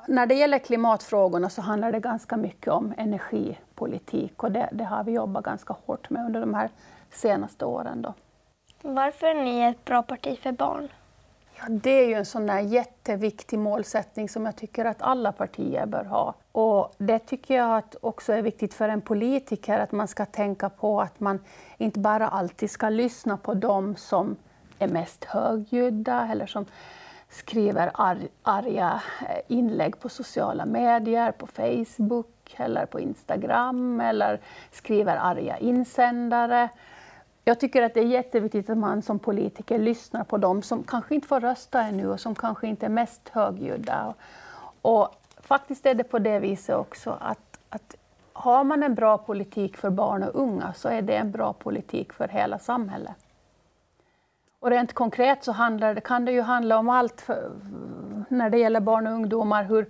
när 0.07 0.25
det 0.25 0.35
gäller 0.35 0.59
klimatfrågorna 0.59 1.49
så 1.49 1.61
handlar 1.61 1.91
det 1.91 1.99
ganska 1.99 2.37
mycket 2.37 2.73
om 2.73 2.93
energipolitik 2.97 4.43
och 4.43 4.51
det, 4.51 4.69
det 4.71 4.83
har 4.83 5.03
vi 5.03 5.11
jobbat 5.11 5.43
ganska 5.43 5.75
hårt 5.85 6.09
med 6.09 6.25
under 6.25 6.39
de 6.39 6.53
här 6.53 6.69
senaste 7.11 7.65
åren. 7.65 8.01
Då. 8.01 8.13
Varför 8.81 9.27
är 9.27 9.43
ni 9.43 9.61
ett 9.61 9.85
bra 9.85 10.03
parti 10.03 10.39
för 10.39 10.51
barn? 10.51 10.89
Ja, 11.61 11.65
det 11.69 11.89
är 11.89 12.07
ju 12.07 12.13
en 12.13 12.25
sån 12.25 12.47
där 12.47 12.59
jätteviktig 12.59 13.59
målsättning 13.59 14.29
som 14.29 14.45
jag 14.45 14.55
tycker 14.55 14.85
att 14.85 15.01
alla 15.01 15.31
partier 15.31 15.85
bör 15.85 16.03
ha. 16.03 16.33
Och 16.51 16.95
det 16.97 17.19
tycker 17.19 17.55
jag 17.55 17.77
att 17.77 17.95
också 18.01 18.33
är 18.33 18.41
viktigt 18.41 18.73
för 18.73 18.89
en 18.89 19.01
politiker, 19.01 19.79
att 19.79 19.91
man 19.91 20.07
ska 20.07 20.25
tänka 20.25 20.69
på 20.69 21.01
att 21.01 21.19
man 21.19 21.39
inte 21.77 21.99
bara 21.99 22.27
alltid 22.27 22.71
ska 22.71 22.89
lyssna 22.89 23.37
på 23.37 23.53
dem 23.53 23.95
som 23.95 24.35
är 24.79 24.87
mest 24.87 25.23
högljudda 25.25 26.27
eller 26.31 26.45
som 26.45 26.65
skriver 27.29 27.91
ar 27.93 28.17
arga 28.43 29.01
eh, 29.21 29.41
inlägg 29.47 29.99
på 29.99 30.09
sociala 30.09 30.65
medier, 30.65 31.31
på 31.31 31.47
Facebook 31.47 32.55
eller 32.57 32.85
på 32.85 32.99
Instagram 32.99 34.01
eller 34.01 34.39
skriver 34.71 35.15
arga 35.15 35.57
insändare. 35.57 36.69
Jag 37.49 37.59
tycker 37.59 37.81
att 37.81 37.93
det 37.93 37.99
är 37.99 38.05
jätteviktigt 38.05 38.69
att 38.69 38.77
man 38.77 39.01
som 39.01 39.19
politiker 39.19 39.79
lyssnar 39.79 40.23
på 40.23 40.37
dem 40.37 40.61
som 40.61 40.83
kanske 40.83 41.15
inte 41.15 41.27
får 41.27 41.39
rösta 41.39 41.81
ännu 41.81 42.07
och 42.07 42.19
som 42.19 42.35
kanske 42.35 42.67
inte 42.67 42.85
är 42.85 42.89
mest 42.89 43.29
högljudda. 43.29 44.13
Och 44.81 45.09
faktiskt 45.37 45.85
är 45.85 45.93
det 45.93 46.03
på 46.03 46.19
det 46.19 46.39
viset 46.39 46.75
också 46.75 47.17
att, 47.21 47.59
att 47.69 47.95
har 48.33 48.63
man 48.63 48.83
en 48.83 48.95
bra 48.95 49.17
politik 49.17 49.77
för 49.77 49.89
barn 49.89 50.23
och 50.23 50.35
unga 50.35 50.73
så 50.73 50.89
är 50.89 51.01
det 51.01 51.15
en 51.15 51.31
bra 51.31 51.53
politik 51.53 52.13
för 52.13 52.27
hela 52.27 52.59
samhället. 52.59 53.15
Och 54.59 54.69
rent 54.69 54.93
konkret 54.93 55.43
så 55.43 55.51
handlar 55.51 55.95
kan 55.95 56.25
det 56.25 56.31
ju 56.31 56.41
handla 56.41 56.77
om 56.77 56.89
allt 56.89 57.21
för, 57.21 57.51
när 58.29 58.49
det 58.49 58.57
gäller 58.57 58.79
barn 58.79 59.07
och 59.07 59.13
ungdomar. 59.13 59.63
Hur, 59.63 59.85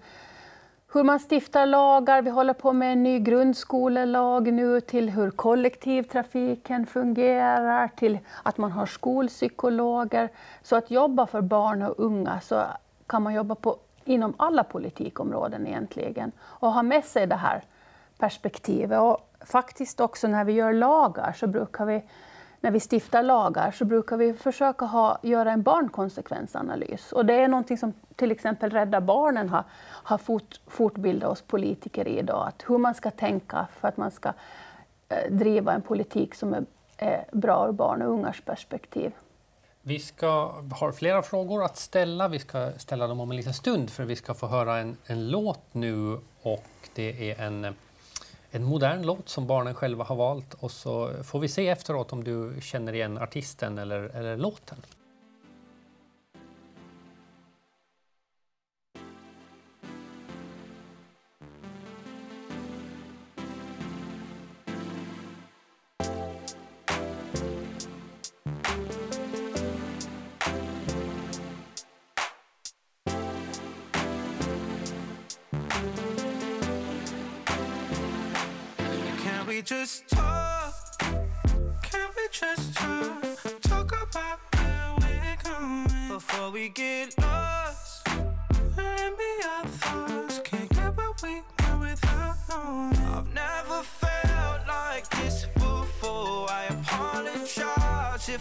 hur 0.92 1.04
man 1.04 1.20
stiftar 1.20 1.66
lagar, 1.66 2.22
vi 2.22 2.30
håller 2.30 2.54
på 2.54 2.74
med 2.74 2.94
en 2.94 3.04
ny 3.04 3.20
grundskolelag 3.20 4.54
nu, 4.54 4.82
till 4.82 5.10
hur 5.10 5.32
kollektivtrafiken 5.32 6.86
fungerar, 6.86 7.88
till 7.88 8.20
att 8.44 8.58
man 8.58 8.72
har 8.72 8.86
skolpsykologer. 8.86 10.30
Så 10.64 10.76
att 10.76 10.92
jobba 10.92 11.28
för 11.28 11.42
barn 11.42 11.82
och 11.82 11.96
unga 11.98 12.42
så 12.42 12.64
kan 13.08 13.24
man 13.24 13.34
jobba 13.34 13.56
på, 13.56 13.78
inom 14.06 14.34
alla 14.38 14.64
politikområden 14.64 15.68
egentligen 15.68 16.32
och 16.42 16.72
ha 16.72 16.84
med 16.84 17.06
sig 17.06 17.28
det 17.28 17.36
här 17.36 17.64
perspektivet. 18.18 19.00
Och 19.00 19.18
faktiskt 19.46 20.00
också 20.00 20.28
när 20.28 20.44
vi 20.44 20.54
gör 20.54 20.74
lagar 20.74 21.34
så 21.34 21.48
brukar 21.48 21.86
vi 21.86 22.04
när 22.62 22.72
vi 22.72 22.80
stiftar 22.80 23.24
lagar 23.24 23.72
så 23.72 23.86
brukar 23.86 24.18
vi 24.18 24.34
försöka 24.34 24.86
ha, 24.86 25.20
göra 25.24 25.52
en 25.52 25.62
barnkonsekvensanalys. 25.62 27.12
Och 27.12 27.26
det 27.26 27.34
är 27.34 27.48
någonting 27.48 27.78
som 27.78 27.94
till 28.16 28.32
exempel 28.32 28.72
Rädda 28.72 29.02
Barnen 29.02 29.50
har, 29.50 29.64
har 29.82 30.18
fort, 30.18 30.60
fortbildat 30.68 31.32
oss 31.32 31.42
politiker 31.42 32.08
i 32.08 32.20
idag. 32.20 32.48
Att 32.48 32.64
hur 32.68 32.78
man 32.78 32.96
ska 32.96 33.12
tänka 33.12 33.68
för 33.80 33.88
att 33.88 33.98
man 33.98 34.12
ska 34.12 34.34
eh, 35.10 35.32
driva 35.32 35.74
en 35.74 35.82
politik 35.82 36.36
som 36.36 36.54
är, 36.54 36.66
är 36.98 37.26
bra 37.32 37.68
ur 37.68 37.72
barn 37.72 38.02
och 38.02 38.14
ungas 38.14 38.42
perspektiv. 38.42 39.12
Vi 39.82 40.00
ska 40.00 40.52
har 40.80 40.92
flera 40.92 41.22
frågor 41.22 41.64
att 41.64 41.78
ställa. 41.78 42.28
Vi 42.28 42.40
ska 42.40 42.72
ställa 42.78 43.08
dem 43.08 43.20
om 43.20 43.32
en 43.32 43.38
liten 43.38 43.54
stund 43.54 43.90
för 43.90 44.04
vi 44.04 44.16
ska 44.16 44.34
få 44.34 44.48
höra 44.48 44.78
en, 44.78 44.98
en 45.06 45.30
låt 45.30 45.74
nu 45.74 46.20
och 46.42 46.66
det 46.96 47.32
är 47.32 47.42
en 47.42 47.76
en 48.52 48.64
modern 48.64 49.06
låt 49.06 49.30
som 49.30 49.48
barnen 49.48 49.76
själva 49.76 50.04
har 50.04 50.16
valt 50.16 50.54
och 50.54 50.72
så 50.72 51.24
får 51.24 51.40
vi 51.40 51.48
se 51.48 51.68
efteråt 51.68 52.14
om 52.14 52.24
du 52.24 52.62
känner 52.62 52.94
igen 52.94 53.18
artisten 53.18 53.78
eller, 53.78 54.02
eller 54.02 54.38
låten. 54.38 54.78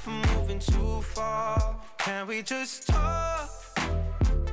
Apologize 0.08 0.36
moving 0.36 0.58
too 0.58 1.02
far. 1.02 1.76
Can 1.98 2.26
we 2.26 2.42
just 2.42 2.86
talk? 2.86 3.50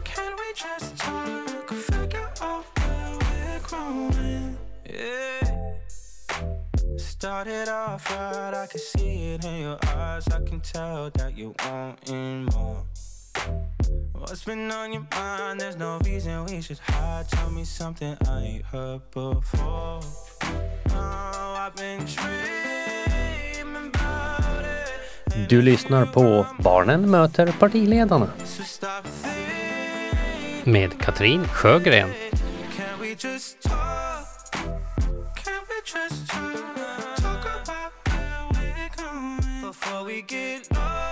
Can 0.03 0.33
we 0.37 0.53
just 0.55 0.97
talk? 0.97 1.69
Figure 1.69 2.31
out 2.41 2.65
where 2.77 3.17
we're 3.19 3.59
growing. 3.63 4.57
Yeah. 4.89 5.77
Started 6.97 7.69
off 7.69 8.09
right, 8.11 8.53
I 8.53 8.67
can 8.67 8.79
see 8.79 9.33
it 9.33 9.45
in 9.45 9.61
your 9.61 9.79
eyes. 9.87 10.27
I 10.27 10.41
can 10.41 10.59
tell 10.59 11.09
that 11.11 11.37
you 11.37 11.55
wanting 11.63 12.45
more. 12.45 12.83
What's 14.13 14.43
been 14.43 14.71
on 14.71 14.93
your 14.93 15.05
mind? 15.11 15.61
There's 15.61 15.77
no 15.77 15.99
reason 15.99 16.45
we 16.45 16.61
should 16.61 16.79
hide. 16.79 17.29
Tell 17.29 17.51
me 17.51 17.63
something 17.63 18.17
I 18.27 18.41
ain't 18.41 18.65
heard 18.65 19.01
before. 19.11 20.01
Oh, 20.89 21.55
I've 21.57 21.75
been 21.75 22.05
dreaming. 22.05 22.84
Du 25.49 25.61
lyssnar 25.61 26.05
på 26.05 26.45
Barnen 26.59 27.11
möter 27.11 27.47
partiledarna 27.59 28.27
med 30.63 30.99
Katrin 30.99 31.47
Sjögren. 31.47 32.09
Before 39.61 40.03
we 40.03 40.21
get 40.21 40.71
lost. 40.71 41.04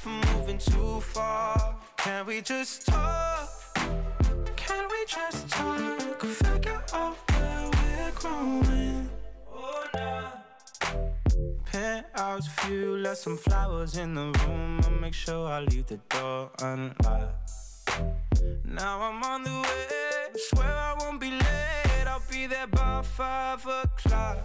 If 0.00 0.06
I'm 0.06 0.38
moving 0.38 0.58
too 0.58 1.00
far. 1.00 1.76
Can 1.98 2.24
we 2.26 2.40
just 2.40 2.86
talk? 2.86 3.48
Can 4.56 4.84
we 4.88 5.04
just 5.06 5.48
talk? 5.48 6.22
Figure 6.22 6.82
out 6.94 7.16
where 7.30 7.70
we're 7.74 8.12
growing. 8.14 9.10
Oh, 9.52 9.84
nah. 9.94 10.30
Penthouse 11.66 12.48
view, 12.60 12.96
left 12.96 13.18
some 13.18 13.36
flowers 13.36 13.98
in 13.98 14.14
the 14.14 14.32
room. 14.40 14.80
I'll 14.84 14.90
make 14.90 15.14
sure 15.14 15.46
I 15.48 15.60
leave 15.60 15.86
the 15.86 15.98
door 16.08 16.50
unlocked. 16.62 17.50
Now 18.64 19.02
I'm 19.02 19.22
on 19.22 19.42
the 19.44 19.50
way. 19.50 20.40
Swear 20.48 20.74
I 20.88 20.94
won't 21.00 21.20
be 21.20 21.30
late. 21.30 22.06
I'll 22.06 22.22
be 22.30 22.46
there 22.46 22.68
by 22.68 23.02
five 23.02 23.66
o'clock. 23.66 24.38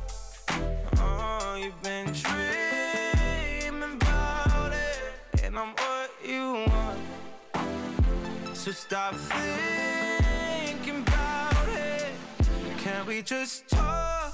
Oh, 0.98 1.56
you've 1.58 1.82
been 1.82 2.12
dreaming 2.12 3.15
and 5.58 5.60
I'm 5.60 5.74
what 5.76 6.12
you 6.26 6.66
want. 6.68 7.00
So 8.54 8.72
stop 8.72 9.16
thinking 9.16 11.02
about 11.02 11.68
it. 11.70 12.08
Can 12.78 13.06
we 13.06 13.22
just 13.22 13.70
talk? 13.70 14.34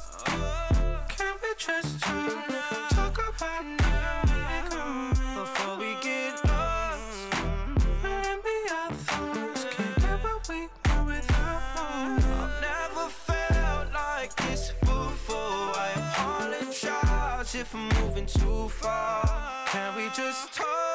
Can 1.10 1.36
we 1.44 1.50
just 1.58 2.00
talk? 2.00 2.48
Talk 2.90 3.36
about 3.36 3.66
now 3.66 5.44
before 5.44 5.78
we 5.78 5.96
get 6.02 6.44
lost 6.48 7.34
and 8.04 8.42
be 8.42 8.58
our 8.72 8.92
thoughts. 8.92 9.66
Can't 9.76 9.96
get 9.98 10.24
what 10.24 10.50
we 10.50 10.70
want 10.86 11.08
without 11.08 11.62
one. 11.76 12.24
I've 12.42 12.62
never 12.62 13.10
felt 13.10 13.94
like 13.94 14.36
this 14.48 14.72
before. 14.80 15.38
I 15.38 15.92
apologize 15.98 17.54
if 17.54 17.76
I'm 17.76 17.90
moving 18.02 18.26
too 18.26 18.70
far. 18.70 19.68
Can 19.68 19.96
we 19.96 20.10
just 20.16 20.54
talk? 20.54 20.91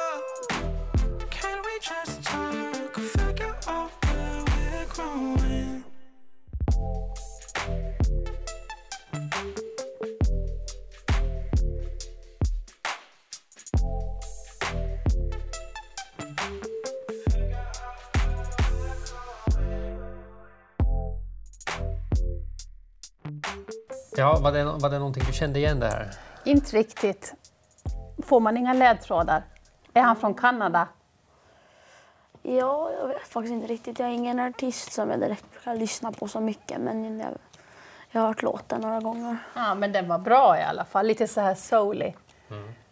Ja, 24.17 24.39
var 24.39 24.51
det, 24.51 24.63
var 24.63 24.89
det 24.89 24.97
någonting 24.99 25.23
du 25.27 25.33
kände 25.33 25.59
igen 25.59 25.79
det 25.79 25.87
här? 25.87 26.11
Inte 26.43 26.77
riktigt. 26.77 27.33
Får 28.23 28.39
man 28.39 28.57
inga 28.57 28.73
ledtrådar? 28.73 29.43
Är 29.93 30.01
han 30.01 30.15
från 30.15 30.33
Kanada? 30.33 30.87
Ja, 32.43 32.91
jag 33.01 33.07
vet 33.07 33.27
faktiskt 33.27 33.53
inte 33.53 33.67
riktigt. 33.67 33.99
Jag 33.99 34.09
är 34.09 34.13
ingen 34.13 34.39
artist 34.39 34.93
som 34.93 35.09
jag 35.09 35.19
direkt 35.19 35.51
brukar 35.51 35.75
lyssna 35.75 36.11
på 36.11 36.27
så 36.27 36.39
mycket 36.39 36.81
men 36.81 37.19
jag, 37.19 37.29
jag 38.11 38.21
har 38.21 38.27
hört 38.27 38.41
låten 38.41 38.81
några 38.81 38.99
gånger. 38.99 39.37
Ja, 39.55 39.75
men 39.75 39.91
den 39.91 40.07
var 40.07 40.19
bra 40.19 40.59
i 40.59 40.63
alla 40.63 40.85
fall. 40.85 41.07
Lite 41.07 41.27
så 41.27 41.41
här 41.41 41.55
soulig. 41.55 42.15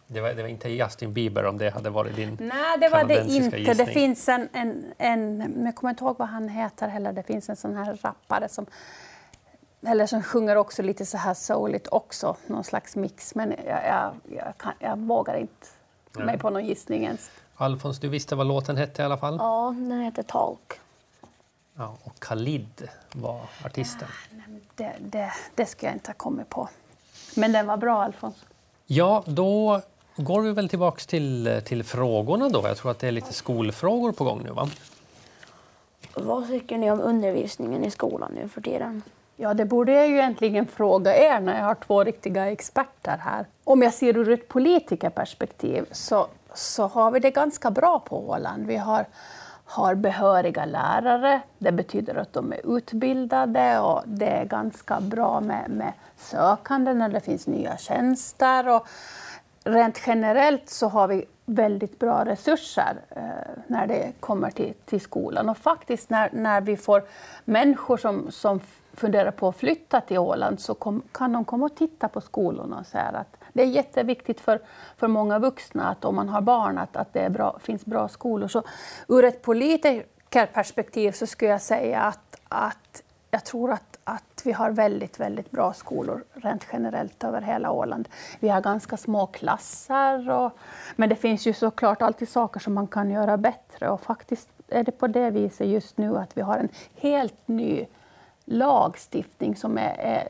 Det 0.06 0.20
var, 0.20 0.28
det 0.34 0.42
var 0.42 0.48
inte 0.48 0.68
Justin 0.68 1.12
Bieber 1.12 1.44
om 1.44 1.58
det 1.58 1.70
hade 1.70 1.90
varit 1.90 2.16
din 2.16 2.36
Nej, 2.40 2.78
det 2.80 2.88
var 2.88 3.04
det 3.04 3.24
inte. 3.24 3.56
Det 3.56 3.62
gissning. 3.62 3.86
finns 3.86 4.28
en, 4.28 4.48
en, 4.52 4.84
en, 4.98 5.38
men 5.38 5.64
jag 5.64 5.76
kommer 5.76 5.90
inte 5.90 6.04
ihåg 6.04 6.18
vad 6.18 6.28
han 6.28 6.48
heter 6.48 6.88
heller. 6.88 7.12
Det 7.12 7.22
finns 7.22 7.48
en 7.48 7.56
sån 7.56 7.76
här 7.76 7.98
rappare 8.02 8.48
som, 8.48 8.66
eller 9.82 10.06
som 10.06 10.22
sjunger 10.22 10.56
också 10.56 10.82
lite 10.82 11.06
så 11.06 11.16
här 11.16 11.34
souligt 11.34 11.88
också, 11.90 12.36
någon 12.46 12.64
slags 12.64 12.96
mix. 12.96 13.34
Men 13.34 13.54
jag, 13.66 13.84
jag, 13.86 14.14
jag, 14.36 14.58
kan, 14.58 14.72
jag 14.78 14.98
vågar 14.98 15.34
inte 15.34 15.66
mig 16.12 16.38
på 16.38 16.50
någon 16.50 16.66
gissning 16.66 17.04
ens. 17.04 17.30
Alfons, 17.56 17.98
du 17.98 18.08
visste 18.08 18.34
vad 18.34 18.46
låten 18.46 18.76
hette 18.76 19.02
i 19.02 19.04
alla 19.04 19.16
fall? 19.16 19.36
Ja, 19.40 19.74
den 19.78 20.00
heter 20.00 20.22
Talk. 20.22 20.80
Ja, 21.74 21.96
och 22.04 22.20
Khalid 22.20 22.88
var 23.12 23.40
artisten. 23.64 24.08
Det, 24.74 24.92
det, 25.00 25.32
det 25.54 25.66
ska 25.66 25.86
jag 25.86 25.94
inte 25.94 26.10
ha 26.10 26.14
kommit 26.14 26.48
på. 26.48 26.68
Men 27.36 27.52
den 27.52 27.66
var 27.66 27.76
bra, 27.76 28.02
Alfons. 28.02 28.36
Ja, 28.86 29.22
då 29.26 29.82
går 30.16 30.42
vi 30.42 30.52
väl 30.52 30.68
tillbaks 30.68 31.06
till, 31.06 31.60
till 31.64 31.84
frågorna 31.84 32.48
då. 32.48 32.62
Jag 32.64 32.76
tror 32.76 32.90
att 32.90 32.98
det 32.98 33.08
är 33.08 33.12
lite 33.12 33.32
skolfrågor 33.32 34.12
på 34.12 34.24
gång 34.24 34.42
nu 34.44 34.50
va? 34.50 34.68
Vad 36.14 36.48
tycker 36.48 36.78
ni 36.78 36.90
om 36.90 37.00
undervisningen 37.00 37.84
i 37.84 37.90
skolan 37.90 38.32
nu 38.34 38.48
för 38.48 38.60
tiden? 38.60 39.02
Ja, 39.38 39.54
det 39.54 39.64
borde 39.64 39.92
jag 39.92 40.08
ju 40.08 40.14
egentligen 40.14 40.66
fråga 40.66 41.16
er 41.16 41.40
när 41.40 41.58
jag 41.58 41.64
har 41.64 41.74
två 41.74 42.04
riktiga 42.04 42.50
experter 42.50 43.16
här. 43.18 43.46
Om 43.64 43.82
jag 43.82 43.94
ser 43.94 44.16
ur 44.16 44.30
ett 44.30 44.48
politikerperspektiv 44.48 45.86
så, 45.92 46.26
så 46.54 46.86
har 46.86 47.10
vi 47.10 47.20
det 47.20 47.30
ganska 47.30 47.70
bra 47.70 47.98
på 47.98 48.28
Åland. 48.28 48.66
Vi 48.66 48.76
har, 48.76 49.06
har 49.64 49.94
behöriga 49.94 50.64
lärare. 50.64 51.40
Det 51.58 51.72
betyder 51.72 52.14
att 52.14 52.32
de 52.32 52.52
är 52.52 52.76
utbildade 52.76 53.78
och 53.78 54.02
det 54.06 54.28
är 54.28 54.44
ganska 54.44 55.00
bra 55.00 55.40
med, 55.40 55.70
med 55.70 55.92
sökande 56.16 56.94
när 56.94 57.08
det 57.08 57.20
finns 57.20 57.46
nya 57.46 57.76
tjänster. 57.76 58.68
Och 58.68 58.86
rent 59.64 60.02
generellt 60.06 60.70
så 60.70 60.88
har 60.88 61.08
vi 61.08 61.24
väldigt 61.46 61.98
bra 61.98 62.24
resurser 62.24 62.96
eh, 63.10 63.62
när 63.66 63.86
det 63.86 64.12
kommer 64.20 64.50
till, 64.50 64.74
till 64.84 65.00
skolan. 65.00 65.48
Och 65.48 65.58
faktiskt 65.58 66.10
när, 66.10 66.30
när 66.32 66.60
vi 66.60 66.76
får 66.76 67.02
människor 67.44 67.96
som, 67.96 68.30
som 68.30 68.60
funderar 68.96 69.30
på 69.30 69.48
att 69.48 69.56
flytta 69.56 70.00
till 70.00 70.18
Åland 70.18 70.60
så 70.60 70.74
kom, 70.74 71.02
kan 71.12 71.32
de 71.32 71.44
komma 71.44 71.66
och 71.66 71.76
titta 71.76 72.08
på 72.08 72.20
skolorna 72.20 72.78
och 72.78 72.86
säga 72.86 73.04
att 73.04 73.36
det 73.52 73.62
är 73.62 73.66
jätteviktigt 73.66 74.40
för, 74.40 74.60
för 74.96 75.08
många 75.08 75.38
vuxna 75.38 75.88
att 75.88 76.04
om 76.04 76.14
man 76.14 76.28
har 76.28 76.40
barn 76.40 76.78
att, 76.78 76.96
att 76.96 77.12
det 77.12 77.20
är 77.20 77.30
bra, 77.30 77.58
finns 77.62 77.84
bra 77.84 78.08
skolor. 78.08 78.48
Så 78.48 78.62
ur 79.08 79.24
ett 79.24 79.42
politikerperspektiv 79.42 81.12
så 81.12 81.26
skulle 81.26 81.50
jag 81.50 81.62
säga 81.62 82.00
att, 82.00 82.40
att 82.48 83.02
jag 83.30 83.44
tror 83.44 83.72
att, 83.72 83.98
att 84.04 84.42
vi 84.44 84.52
har 84.52 84.70
väldigt, 84.70 85.20
väldigt 85.20 85.50
bra 85.50 85.72
skolor 85.72 86.24
rent 86.32 86.66
generellt 86.72 87.24
över 87.24 87.42
hela 87.42 87.70
Åland. 87.70 88.08
Vi 88.40 88.48
har 88.48 88.60
ganska 88.60 88.96
små 88.96 89.26
klasser, 89.26 90.30
och, 90.30 90.52
men 90.96 91.08
det 91.08 91.16
finns 91.16 91.46
ju 91.46 91.52
såklart 91.52 92.02
alltid 92.02 92.28
saker 92.28 92.60
som 92.60 92.74
man 92.74 92.86
kan 92.86 93.10
göra 93.10 93.36
bättre. 93.36 93.90
Och 93.90 94.00
faktiskt 94.00 94.48
är 94.68 94.84
det 94.84 94.92
på 94.92 95.06
det 95.06 95.30
viset 95.30 95.66
just 95.66 95.98
nu 95.98 96.16
att 96.16 96.36
vi 96.36 96.40
har 96.40 96.58
en 96.58 96.68
helt 96.94 97.48
ny 97.48 97.86
lagstiftning 98.46 99.56
som 99.56 99.78
är, 99.78 99.94
är 99.98 100.28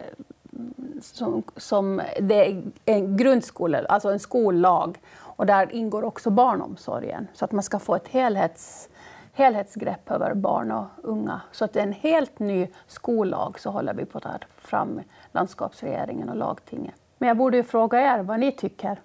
som, 1.00 1.42
som 1.56 2.02
det 2.20 2.34
är 2.34 2.62
en 2.84 3.16
grundskola, 3.16 3.78
alltså 3.88 4.12
en 4.12 4.20
skollag. 4.20 4.98
Och 5.16 5.46
där 5.46 5.72
ingår 5.72 6.04
också 6.04 6.30
barnomsorgen, 6.30 7.28
så 7.34 7.44
att 7.44 7.52
man 7.52 7.62
ska 7.62 7.78
få 7.78 7.94
ett 7.94 8.08
helhets, 8.08 8.88
helhetsgrepp 9.32 10.10
över 10.10 10.34
barn 10.34 10.72
och 10.72 10.86
unga. 11.02 11.40
Så 11.52 11.64
att 11.64 11.72
det 11.72 11.78
är 11.78 11.86
en 11.86 11.92
helt 11.92 12.38
ny 12.38 12.68
skollag 12.86 13.60
så 13.60 13.70
håller 13.70 13.94
vi 13.94 14.04
på 14.04 14.18
att 14.18 14.24
ta 14.24 14.38
fram 14.58 15.00
landskapsregeringen 15.32 16.28
och 16.28 16.36
lagtinget. 16.36 16.94
Men 17.18 17.28
jag 17.28 17.36
borde 17.36 17.56
ju 17.56 17.62
fråga 17.62 18.00
er 18.00 18.22
vad 18.22 18.40
ni 18.40 18.52
tycker 18.52 18.98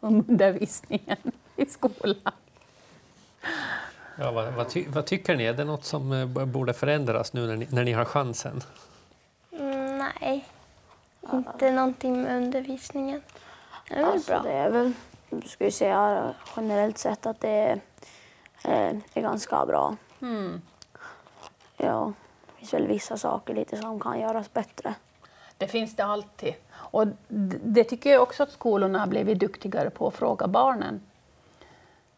om 0.00 0.16
undervisningen 0.28 1.16
i 1.56 1.66
skolan. 1.66 2.32
Ja, 4.18 4.30
vad, 4.30 4.52
vad, 4.52 4.68
ty, 4.68 4.84
vad 4.88 5.06
tycker 5.06 5.36
ni? 5.36 5.44
Är 5.44 5.52
det 5.54 5.64
något 5.64 5.84
som 5.84 6.12
eh, 6.12 6.26
borde 6.46 6.72
förändras 6.74 7.32
nu 7.32 7.46
när 7.46 7.56
ni, 7.56 7.66
när 7.70 7.84
ni 7.84 7.92
har 7.92 8.04
chansen? 8.04 8.62
Mm, 9.52 9.98
nej, 9.98 10.44
inte 11.32 11.70
någonting 11.70 12.22
med 12.22 12.36
undervisningen. 12.36 13.22
Det 13.88 13.94
är 13.94 14.02
väl 14.02 14.12
Alltså, 14.12 14.30
bra. 14.32 14.42
det 14.42 14.52
är 14.52 14.70
väl, 14.70 14.92
jag 15.30 15.46
skulle 15.48 15.70
säga 15.70 16.34
generellt 16.56 16.98
sett 16.98 17.26
att 17.26 17.40
det 17.40 17.48
är, 17.48 17.80
eh, 18.64 18.96
är 19.14 19.20
ganska 19.22 19.66
bra. 19.66 19.96
Ja, 21.76 22.12
det 22.46 22.58
finns 22.58 22.74
väl 22.74 22.86
vissa 22.86 23.16
saker 23.16 23.54
lite 23.54 23.76
som 23.76 24.00
kan 24.00 24.20
göras 24.20 24.52
bättre. 24.52 24.94
Det 25.58 25.66
finns 25.68 25.96
det 25.96 26.04
alltid. 26.04 26.54
Och 26.72 27.06
det 27.62 27.84
tycker 27.84 28.10
jag 28.10 28.22
också 28.22 28.42
att 28.42 28.50
skolorna 28.50 28.98
har 28.98 29.06
blivit 29.06 29.38
duktigare 29.38 29.90
på 29.90 30.08
att 30.08 30.14
fråga 30.14 30.46
barnen 30.46 31.00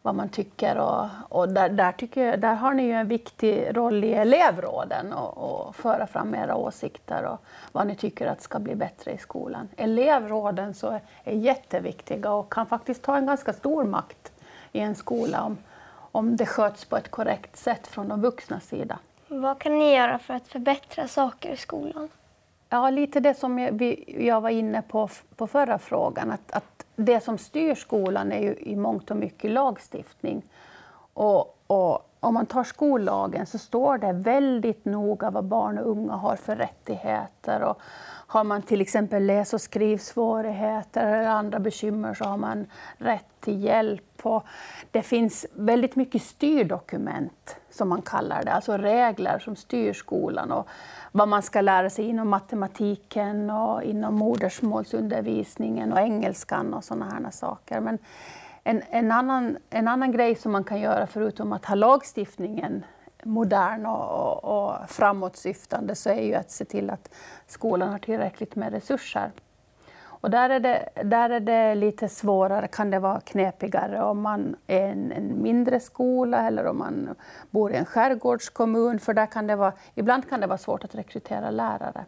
vad 0.01 0.15
man 0.15 0.29
tycker. 0.29 0.77
Och, 0.77 1.05
och 1.29 1.49
där, 1.49 1.69
där, 1.69 1.91
tycker 1.91 2.25
jag, 2.25 2.39
där 2.39 2.55
har 2.55 2.73
ni 2.73 2.83
ju 2.83 2.91
en 2.91 3.07
viktig 3.07 3.77
roll 3.77 4.03
i 4.03 4.13
elevråden 4.13 5.13
och, 5.13 5.37
och 5.37 5.75
föra 5.75 6.07
fram 6.07 6.35
era 6.35 6.55
åsikter 6.55 7.25
och 7.25 7.41
vad 7.71 7.87
ni 7.87 7.95
tycker 7.95 8.27
att 8.27 8.41
ska 8.41 8.59
bli 8.59 8.75
bättre 8.75 9.11
i 9.11 9.17
skolan. 9.17 9.69
Elevråden 9.77 10.73
så 10.73 10.87
är, 10.87 11.01
är 11.23 11.35
jätteviktiga 11.35 12.31
och 12.31 12.53
kan 12.53 12.65
faktiskt 12.65 13.03
ta 13.03 13.17
en 13.17 13.25
ganska 13.25 13.53
stor 13.53 13.83
makt 13.83 14.31
i 14.71 14.79
en 14.79 14.95
skola 14.95 15.43
om, 15.43 15.57
om 16.11 16.35
det 16.35 16.45
sköts 16.45 16.85
på 16.85 16.97
ett 16.97 17.11
korrekt 17.11 17.57
sätt 17.57 17.87
från 17.87 18.07
de 18.07 18.21
vuxnas 18.21 18.67
sida. 18.67 18.99
Vad 19.27 19.59
kan 19.59 19.79
ni 19.79 19.95
göra 19.95 20.19
för 20.19 20.33
att 20.33 20.47
förbättra 20.47 21.07
saker 21.07 21.51
i 21.51 21.57
skolan? 21.57 22.09
Ja, 22.69 22.89
lite 22.89 23.19
det 23.19 23.33
som 23.33 23.59
jag, 23.59 23.71
vi, 23.71 24.15
jag 24.27 24.41
var 24.41 24.49
inne 24.49 24.81
på 24.81 25.09
på 25.35 25.47
förra 25.47 25.79
frågan. 25.79 26.31
Att, 26.31 26.51
att 26.51 26.78
det 27.05 27.23
som 27.23 27.37
styr 27.37 27.75
skolan 27.75 28.31
är 28.31 28.39
ju 28.39 28.55
i 28.55 28.75
mångt 28.75 29.11
och 29.11 29.17
mycket 29.17 29.51
lagstiftning. 29.51 30.43
Och, 31.13 31.57
och 31.67 32.09
om 32.19 32.33
man 32.33 32.45
tar 32.45 32.63
skollagen 32.63 33.45
så 33.45 33.57
står 33.57 33.97
det 33.97 34.13
väldigt 34.13 34.85
noga 34.85 35.29
vad 35.29 35.45
barn 35.45 35.77
och 35.77 35.89
unga 35.91 36.13
har 36.13 36.35
för 36.35 36.55
rättigheter. 36.55 37.61
Och 37.61 37.81
har 38.27 38.43
man 38.43 38.61
till 38.61 38.81
exempel 38.81 39.25
läs 39.25 39.53
och 39.53 39.61
skrivsvårigheter 39.61 41.07
eller 41.07 41.29
andra 41.29 41.59
bekymmer 41.59 42.13
så 42.13 42.23
har 42.23 42.37
man 42.37 42.65
rätt 42.97 43.25
till 43.39 43.63
hjälp. 43.63 44.03
Och 44.21 44.43
det 44.91 45.01
finns 45.01 45.45
väldigt 45.53 45.95
mycket 45.95 46.21
styrdokument, 46.21 47.55
som 47.71 47.89
man 47.89 48.01
kallar 48.01 48.43
det, 48.43 48.51
alltså 48.51 48.77
regler 48.77 49.39
som 49.39 49.55
styr 49.55 49.93
skolan. 49.93 50.51
Och 50.51 50.67
vad 51.11 51.27
man 51.27 51.41
ska 51.41 51.61
lära 51.61 51.89
sig 51.89 52.05
inom 52.05 52.29
matematiken 52.29 53.49
och 53.49 53.83
inom 53.83 54.15
modersmålsundervisningen 54.15 55.93
och 55.93 55.99
engelskan 55.99 56.73
och 56.73 56.83
sådana 56.83 57.05
här 57.05 57.31
saker. 57.31 57.79
Men 57.79 57.97
en, 58.63 58.81
en, 58.89 59.11
annan, 59.11 59.57
en 59.69 59.87
annan 59.87 60.11
grej 60.11 60.35
som 60.35 60.51
man 60.51 60.63
kan 60.63 60.79
göra 60.79 61.07
förutom 61.07 61.53
att 61.53 61.65
ha 61.65 61.75
lagstiftningen 61.75 62.83
modern 63.23 63.85
och, 63.85 64.43
och, 64.43 64.67
och 64.67 64.89
framåtsyftande 64.89 65.95
så 65.95 66.09
är 66.09 66.21
ju 66.21 66.35
att 66.35 66.51
se 66.51 66.65
till 66.65 66.89
att 66.89 67.09
skolan 67.47 67.89
har 67.89 67.99
tillräckligt 67.99 68.55
med 68.55 68.73
resurser. 68.73 69.31
Och 70.21 70.29
där 70.29 70.49
är, 70.49 70.59
det, 70.59 70.89
där 71.03 71.29
är 71.29 71.39
det 71.39 71.75
lite 71.75 72.09
svårare, 72.09 72.67
kan 72.67 72.91
det 72.91 72.99
vara 72.99 73.21
knepigare 73.21 74.03
om 74.03 74.21
man 74.21 74.55
är 74.67 74.87
en, 74.87 75.11
en 75.11 75.41
mindre 75.41 75.79
skola 75.79 76.47
eller 76.47 76.65
om 76.65 76.77
man 76.77 77.15
bor 77.49 77.71
i 77.71 77.75
en 77.75 77.85
skärgårdskommun, 77.85 78.99
för 78.99 79.13
där 79.13 79.25
kan 79.25 79.47
det 79.47 79.55
vara, 79.55 79.73
ibland 79.95 80.29
kan 80.29 80.39
det 80.39 80.47
vara 80.47 80.57
svårt 80.57 80.83
att 80.83 80.95
rekrytera 80.95 81.49
lärare. 81.49 82.05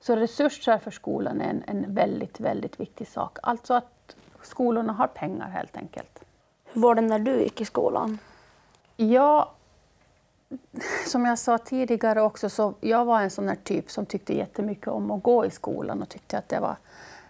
Så 0.00 0.16
resurser 0.16 0.78
för 0.78 0.90
skolan 0.90 1.40
är 1.40 1.50
en, 1.50 1.62
en 1.66 1.94
väldigt, 1.94 2.40
väldigt 2.40 2.80
viktig 2.80 3.08
sak. 3.08 3.38
Alltså 3.42 3.74
att 3.74 4.16
skolorna 4.42 4.92
har 4.92 5.06
pengar 5.06 5.48
helt 5.48 5.76
enkelt. 5.76 6.24
Hur 6.64 6.80
var 6.80 6.94
det 6.94 7.02
när 7.02 7.18
du 7.18 7.42
gick 7.42 7.60
i 7.60 7.64
skolan? 7.64 8.18
Ja, 8.96 9.52
som 11.06 11.26
jag 11.26 11.38
sa 11.38 11.58
tidigare 11.58 12.22
också, 12.22 12.50
så 12.50 12.74
jag 12.80 13.04
var 13.04 13.20
en 13.20 13.30
sån 13.30 13.56
typ 13.64 13.90
som 13.90 14.06
tyckte 14.06 14.36
jättemycket 14.36 14.88
om 14.88 15.10
att 15.10 15.22
gå 15.22 15.46
i 15.46 15.50
skolan 15.50 16.02
och 16.02 16.08
tyckte 16.08 16.38
att 16.38 16.48
det 16.48 16.60
var, 16.60 16.76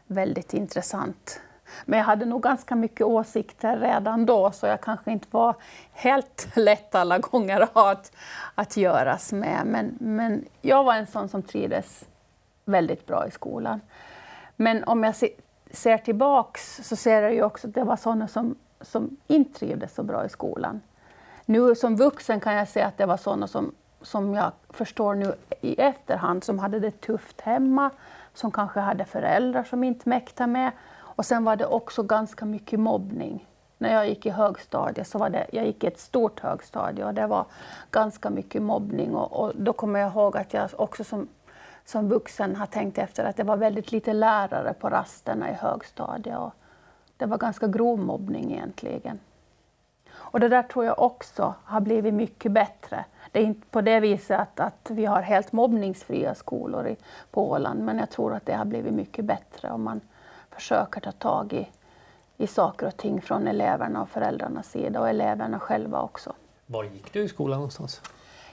väldigt 0.07 0.55
intressant. 0.55 1.41
Men 1.85 1.99
jag 1.99 2.07
hade 2.07 2.25
nog 2.25 2.43
ganska 2.43 2.77
mycket 2.77 3.07
åsikter 3.07 3.79
redan 3.79 4.27
då, 4.27 4.51
så 4.51 4.67
jag 4.67 4.81
kanske 4.81 5.13
inte 5.13 5.29
var 5.31 5.55
helt 5.93 6.49
lätt 6.57 6.95
alla 6.95 7.19
gånger 7.19 7.69
att, 7.73 8.13
att 8.55 8.77
göras 8.77 9.33
med. 9.33 9.63
Men, 9.67 9.97
men 10.01 10.45
jag 10.61 10.85
var 10.85 10.95
en 10.95 11.07
sån 11.07 11.29
som 11.29 11.43
trivdes 11.43 12.05
väldigt 12.65 13.07
bra 13.07 13.27
i 13.27 13.31
skolan. 13.31 13.81
Men 14.57 14.85
om 14.85 15.05
jag 15.05 15.17
se, 15.17 15.31
ser 15.71 15.99
tillbaks 15.99 16.81
så 16.83 16.97
ser 16.97 17.23
jag 17.23 17.35
ju 17.35 17.43
också 17.43 17.69
att 17.69 17.75
det 17.75 17.85
var 17.85 17.97
såna 17.97 18.29
som, 18.29 18.57
som 18.81 19.17
inte 19.27 19.59
trivdes 19.59 19.95
så 19.95 20.03
bra 20.03 20.25
i 20.25 20.29
skolan. 20.29 20.81
Nu 21.45 21.75
som 21.75 21.97
vuxen 21.97 22.41
kan 22.41 22.55
jag 22.55 22.69
säga 22.69 22.87
att 22.87 22.99
det 22.99 23.07
var 23.07 23.17
såna, 23.17 23.47
som, 23.47 23.75
som 24.03 24.35
jag 24.35 24.53
förstår 24.69 25.15
nu 25.15 25.35
i 25.61 25.81
efterhand, 25.81 26.45
som 26.45 26.59
hade 26.59 26.81
det 26.81 27.01
tufft 27.01 27.41
hemma, 27.41 27.91
som 28.37 28.51
kanske 28.51 28.81
hade 28.81 29.05
föräldrar 29.05 29.65
som 29.65 29.85
inte 29.85 30.09
mäktade 30.09 30.53
med. 30.53 30.73
Och 30.99 31.25
sen 31.25 31.45
var 31.45 31.57
det 31.57 31.67
också 31.67 32.03
ganska 32.03 32.45
mycket 32.45 32.81
mobbning. 32.81 33.47
När 33.79 33.93
jag 33.93 34.09
gick 34.09 34.27
i 34.27 34.31
högstadiet 34.31 35.09
så 35.09 35.19
var 35.19 35.31
det, 35.31 35.47
jag 35.53 35.67
gick 35.67 35.85
i 35.85 35.87
ett 35.87 36.01
stort 36.01 36.41
högstadie 36.41 37.05
och 37.05 37.15
det 37.15 37.27
var 37.27 37.47
ganska 37.91 38.31
mycket 38.31 38.63
mobbning. 38.63 39.15
Och, 39.15 39.41
och 39.41 39.53
då 39.57 39.73
kommer 39.73 40.01
jag 40.01 40.13
ihåg 40.13 40.37
att 40.37 40.55
jag 40.55 40.71
också 40.77 41.05
som, 41.05 41.29
som 41.85 42.09
vuxen 42.09 42.57
har 42.57 42.67
tänkt 42.67 42.99
efter 42.99 43.25
att 43.25 43.37
det 43.37 43.45
var 43.45 43.57
väldigt 43.57 43.93
lite 43.93 44.13
lärare 44.13 44.73
på 44.73 44.91
rasterna 44.91 45.51
i 45.51 45.55
högstadiet. 45.55 46.39
Och 46.39 46.53
det 47.17 47.27
var 47.27 47.39
ganska 47.39 47.67
grov 47.67 47.99
mobbning 47.99 48.53
egentligen. 48.53 49.19
Och 50.15 50.41
det 50.41 50.49
där 50.49 50.63
tror 50.63 50.85
jag 50.85 50.99
också 50.99 51.55
har 51.65 51.81
blivit 51.81 52.15
mycket 52.15 52.53
bättre. 52.53 53.05
Det 53.33 53.39
är 53.39 53.45
inte 53.45 53.67
på 53.67 53.81
det 53.81 54.01
viset 54.01 54.41
att, 54.41 54.61
att 54.61 54.91
vi 54.91 55.05
har 55.05 55.23
helt 55.23 55.53
mobbningsfria 55.53 56.35
skolor 56.35 56.87
i, 56.87 56.97
på 57.31 57.51
Åland, 57.51 57.81
men 57.85 57.99
jag 57.99 58.11
tror 58.11 58.35
att 58.35 58.47
det 58.47 58.55
har 58.55 58.65
blivit 58.65 58.93
mycket 58.93 59.25
bättre 59.25 59.71
om 59.71 59.83
man 59.83 60.01
försöker 60.51 61.01
ta 61.01 61.13
tag 61.13 61.53
i, 61.53 61.69
i 62.37 62.47
saker 62.47 62.87
och 62.87 62.97
ting 62.97 63.23
från 63.23 63.49
eleverna 63.49 64.03
och 64.03 64.09
föräldrarnas 64.09 64.71
sida 64.71 65.01
och 65.01 65.09
eleverna 65.09 65.61
själva 65.61 66.03
också. 66.03 66.33
Var 66.67 66.85
gick 66.85 67.13
du 67.13 67.23
i 67.23 67.29
skolan 67.29 67.57
någonstans? 67.57 68.03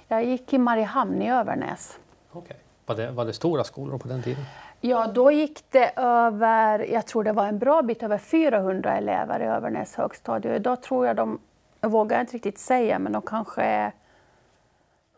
Jag 0.07 0.25
gick 0.25 0.53
i 0.53 0.57
Mariehamn 0.57 1.21
i 1.21 1.31
Övernäs. 1.31 1.99
Okay. 2.31 2.57
Var, 2.85 2.95
det, 2.95 3.11
var 3.11 3.25
det 3.25 3.33
stora 3.33 3.63
skolor 3.63 3.97
på 3.97 4.07
den 4.07 4.23
tiden? 4.23 4.43
Ja, 4.81 5.07
då 5.07 5.31
gick 5.31 5.71
det 5.71 5.91
över, 5.95 6.79
jag 6.79 7.07
tror 7.07 7.23
det 7.23 7.31
var 7.31 7.47
en 7.47 7.59
bra 7.59 7.81
bit 7.81 8.03
över 8.03 8.17
400 8.17 8.97
elever 8.97 9.39
i 9.39 9.43
Övernäs 9.43 9.95
högstadie. 9.95 10.55
Idag 10.55 10.81
tror 10.83 11.07
jag 11.07 11.15
de, 11.15 11.39
jag 11.81 11.89
vågar 11.89 12.21
inte 12.21 12.33
riktigt 12.33 12.59
säga, 12.59 12.99
men 12.99 13.11
de 13.11 13.21
kanske 13.21 13.61
är 13.61 13.91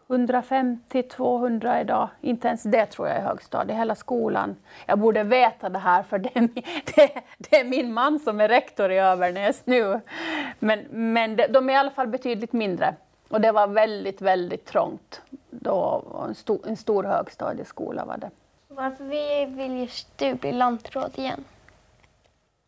150-200 0.08 1.82
idag. 1.82 2.10
Inte 2.22 2.48
ens 2.48 2.63
det 2.63 2.86
tror 2.86 3.08
jag 3.08 3.18
är 3.18 3.22
högstadiet, 3.22 3.80
hela 3.80 3.96
skolan. 3.96 4.56
Jag 4.86 5.00
borde 5.00 5.24
veta 5.24 5.70
det 5.70 5.80
här 5.80 6.04
för 6.04 6.20
det 6.20 6.30
är, 6.34 6.41
min, 6.41 6.63
det, 6.96 7.22
det 7.38 7.60
är 7.60 7.65
min 7.65 7.94
man 7.94 8.20
som 8.20 8.41
är 8.41 8.48
rektor 8.48 8.91
i 8.91 8.98
Övernäs 8.98 9.62
nu. 9.65 10.02
Men, 10.60 10.80
men 10.89 11.36
det, 11.36 11.48
de 11.48 11.70
är 11.70 11.74
i 11.74 11.78
alla 11.78 11.91
fall 11.91 12.08
betydligt 12.08 12.54
mindre. 12.54 12.96
Och 13.30 13.41
det 13.41 13.52
var 13.52 13.68
väldigt, 13.68 14.22
väldigt 14.22 14.65
trångt. 14.65 15.22
Då, 15.50 16.04
en, 16.28 16.36
stor, 16.36 16.60
en 16.68 16.78
stor 16.78 17.04
högstadieskola 17.04 18.06
var 18.06 18.18
det. 18.18 18.30
Varför 18.68 19.04
vill 19.46 19.80
just 19.80 20.18
du 20.18 20.34
bli 20.34 20.52
lantråd 20.52 21.12
igen? 21.15 21.44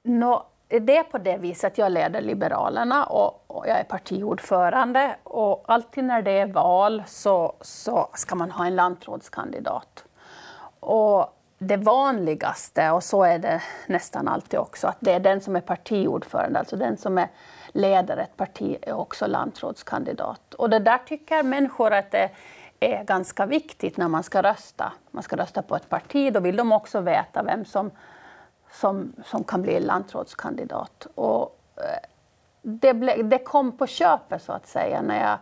Nå, 0.04 0.46
det 0.68 0.98
är 0.98 1.04
på 1.04 1.18
det 1.18 1.38
viset 1.38 1.72
att 1.72 1.78
jag 1.78 1.92
leder 1.92 2.22
Liberalerna 2.22 3.06
och, 3.06 3.44
och, 3.58 3.68
jag 3.68 3.80
är 3.80 3.84
partiordförande. 3.84 5.16
Och 5.24 5.64
alltid 5.68 6.04
när 6.04 6.22
det 6.22 6.32
är 6.32 6.48
val 6.48 7.04
så, 7.08 7.54
så 7.62 8.10
ska 8.14 8.36
man 8.36 8.52
ha 8.52 8.66
en 8.66 8.76
lantrådskandidat. 8.76 10.04
Och 10.80 11.34
det 11.60 11.78
vanligaste, 11.78 12.92
och 12.92 13.04
så 13.04 13.24
är 13.24 13.40
det 13.40 13.62
nästan 13.88 14.28
alltid 14.28 14.60
också, 14.60 14.88
att 14.88 14.98
det 15.00 15.14
är 15.14 15.20
den 15.20 15.42
som 15.42 15.56
är 15.56 15.62
partiordförande, 15.62 16.60
alltså 16.60 16.76
den 16.76 16.98
som 16.98 17.18
är 17.18 17.28
leder 17.72 18.18
ett 18.18 18.38
parti, 18.38 18.78
är 18.82 18.94
också 18.94 19.28
lantrådskandidat. 19.28 20.54
Och 20.54 20.70
det 20.70 20.80
där 20.80 20.98
tycker 20.98 21.44
människor 21.44 21.94
att 21.94 22.12
det 22.12 22.30
är 22.80 23.04
ganska 23.04 23.46
viktigt 23.46 23.98
när 23.98 24.08
man 24.08 24.24
ska 24.24 24.42
rösta. 24.42 24.94
Man 25.12 25.24
ska 25.24 25.38
rösta 25.38 25.62
på 25.62 25.76
ett 25.76 25.90
parti, 25.90 26.34
då 26.34 26.40
vill 26.40 26.56
de 26.56 26.72
också 26.72 27.02
veta 27.02 27.44
vem 27.44 27.66
som 27.66 27.92
som, 28.72 29.14
som 29.26 29.44
kan 29.44 29.62
bli 29.62 29.80
lantrådskandidat. 29.80 31.08
Och, 31.16 31.60
eh, 31.76 32.10
det, 32.68 32.94
ble, 32.94 33.24
det 33.24 33.38
kom 33.38 33.72
på 33.72 33.88
köpet 33.88 34.42
så 34.42 34.52
att 34.52 34.68
säga 34.68 35.02
när 35.02 35.30
jag, 35.30 35.38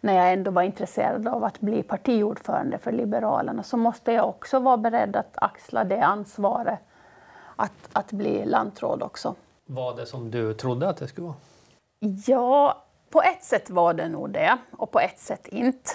när 0.00 0.14
jag 0.14 0.32
ändå 0.32 0.50
var 0.50 0.62
intresserad 0.62 1.28
av 1.28 1.44
att 1.44 1.60
bli 1.60 1.82
partiordförande 1.82 2.78
för 2.78 2.92
Liberalerna 2.92 3.62
så 3.62 3.76
måste 3.76 4.12
jag 4.12 4.28
också 4.28 4.58
vara 4.58 4.76
beredd 4.76 5.16
att 5.16 5.32
axla 5.34 5.84
det 5.84 6.00
ansvaret 6.00 6.78
att, 7.56 7.88
att 7.92 8.12
bli 8.12 8.44
lantråd 8.44 9.02
också. 9.02 9.34
Var 9.66 9.96
det 9.96 10.06
som 10.06 10.30
du 10.30 10.54
trodde 10.54 10.88
att 10.88 10.96
det 10.96 11.08
skulle 11.08 11.26
vara? 11.26 11.36
Ja, 12.26 12.85
på 13.16 13.22
ett 13.22 13.44
sätt 13.44 13.70
var 13.70 13.94
det 13.94 14.08
nog 14.08 14.30
det 14.30 14.58
och 14.70 14.90
på 14.90 15.00
ett 15.00 15.18
sätt 15.18 15.48
inte. 15.48 15.90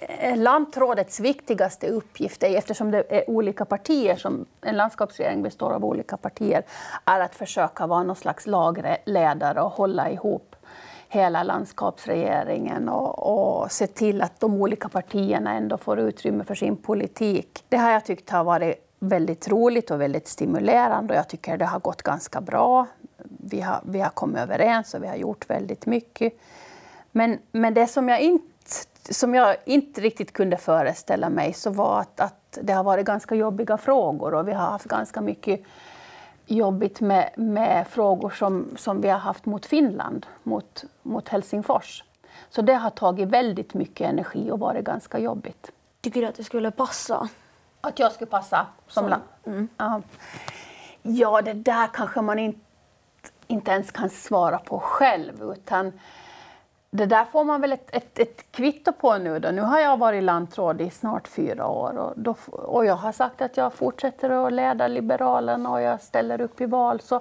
Eh, 0.00 0.36
lantrådets 0.36 1.20
viktigaste 1.20 1.88
uppgift, 1.88 2.42
är, 2.42 2.56
eftersom 2.56 2.90
det 2.90 3.04
är 3.08 3.30
olika 3.30 3.64
partier, 3.64 4.16
som 4.16 4.46
en 4.60 4.76
landskapsregering 4.76 5.42
består 5.42 5.72
av 5.72 5.84
olika 5.84 6.16
partier, 6.16 6.62
är 7.04 7.20
att 7.20 7.34
försöka 7.34 7.86
vara 7.86 8.02
någon 8.02 8.16
slags 8.16 8.46
lagledare 8.46 9.60
och 9.60 9.70
hålla 9.70 10.10
ihop 10.10 10.56
hela 11.08 11.42
landskapsregeringen 11.42 12.88
och, 12.88 13.62
och 13.62 13.72
se 13.72 13.86
till 13.86 14.22
att 14.22 14.40
de 14.40 14.54
olika 14.62 14.88
partierna 14.88 15.52
ändå 15.52 15.78
får 15.78 15.98
utrymme 15.98 16.44
för 16.44 16.54
sin 16.54 16.76
politik. 16.76 17.64
Det 17.68 17.76
har 17.76 17.90
jag 17.90 18.04
tyckt 18.04 18.30
har 18.30 18.44
varit 18.44 18.74
väldigt 18.98 19.48
roligt 19.48 19.90
och 19.90 20.00
väldigt 20.00 20.28
stimulerande 20.28 21.14
och 21.14 21.18
jag 21.18 21.28
tycker 21.28 21.56
det 21.56 21.64
har 21.64 21.80
gått 21.80 22.02
ganska 22.02 22.40
bra. 22.40 22.86
Vi 23.50 23.60
har, 23.60 23.80
vi 23.84 24.00
har 24.00 24.10
kommit 24.10 24.38
överens 24.38 24.94
och 24.94 25.02
vi 25.02 25.06
har 25.06 25.16
gjort 25.16 25.50
väldigt 25.50 25.86
mycket. 25.86 26.32
Men, 27.12 27.38
men 27.52 27.74
det 27.74 27.86
som 27.86 28.08
jag, 28.08 28.20
inte, 28.20 28.44
som 29.10 29.34
jag 29.34 29.56
inte 29.64 30.00
riktigt 30.00 30.32
kunde 30.32 30.56
föreställa 30.56 31.28
mig 31.28 31.52
så 31.52 31.70
var 31.70 32.00
att, 32.00 32.20
att 32.20 32.58
det 32.62 32.72
har 32.72 32.84
varit 32.84 33.06
ganska 33.06 33.34
jobbiga 33.34 33.76
frågor 33.76 34.34
och 34.34 34.48
vi 34.48 34.52
har 34.52 34.66
haft 34.66 34.84
ganska 34.84 35.20
mycket 35.20 35.60
jobbigt 36.46 37.00
med, 37.00 37.30
med 37.36 37.86
frågor 37.88 38.30
som, 38.30 38.68
som 38.76 39.00
vi 39.00 39.08
har 39.08 39.18
haft 39.18 39.46
mot 39.46 39.66
Finland, 39.66 40.26
mot, 40.42 40.84
mot 41.02 41.28
Helsingfors. 41.28 42.04
Så 42.50 42.62
det 42.62 42.74
har 42.74 42.90
tagit 42.90 43.28
väldigt 43.28 43.74
mycket 43.74 44.08
energi 44.08 44.50
och 44.50 44.58
varit 44.58 44.84
ganska 44.84 45.18
jobbigt. 45.18 45.70
Tycker 46.00 46.20
du 46.20 46.26
att 46.26 46.34
det 46.34 46.44
skulle 46.44 46.70
passa? 46.70 47.28
Att 47.80 47.98
jag 47.98 48.12
skulle 48.12 48.30
passa 48.30 48.66
som 48.88 49.08
land? 49.08 49.22
Mm. 49.46 49.68
Ja, 51.02 51.42
det 51.42 51.52
där 51.52 51.86
kanske 51.92 52.20
man 52.20 52.38
inte, 52.38 52.60
inte 53.54 53.70
ens 53.70 53.90
kan 53.90 54.10
svara 54.10 54.58
på 54.58 54.78
själv. 54.78 55.42
Utan 55.42 55.92
det 56.90 57.06
där 57.06 57.24
får 57.24 57.44
man 57.44 57.60
väl 57.60 57.72
ett, 57.72 57.96
ett, 57.96 58.18
ett 58.18 58.52
kvitto 58.52 58.92
på 58.92 59.18
nu. 59.18 59.38
Då. 59.38 59.50
Nu 59.50 59.62
har 59.62 59.80
jag 59.80 59.96
varit 59.96 60.22
lantråd 60.22 60.80
i 60.80 60.90
snart 60.90 61.28
fyra 61.28 61.66
år 61.66 61.98
och, 61.98 62.12
då, 62.16 62.36
och 62.46 62.86
jag 62.86 62.94
har 62.94 63.12
sagt 63.12 63.42
att 63.42 63.56
jag 63.56 63.72
fortsätter 63.72 64.30
att 64.30 64.52
leda 64.52 64.88
Liberalerna 64.88 65.70
och 65.70 65.80
jag 65.80 66.00
ställer 66.00 66.40
upp 66.40 66.60
i 66.60 66.66
val. 66.66 67.00
Så 67.00 67.20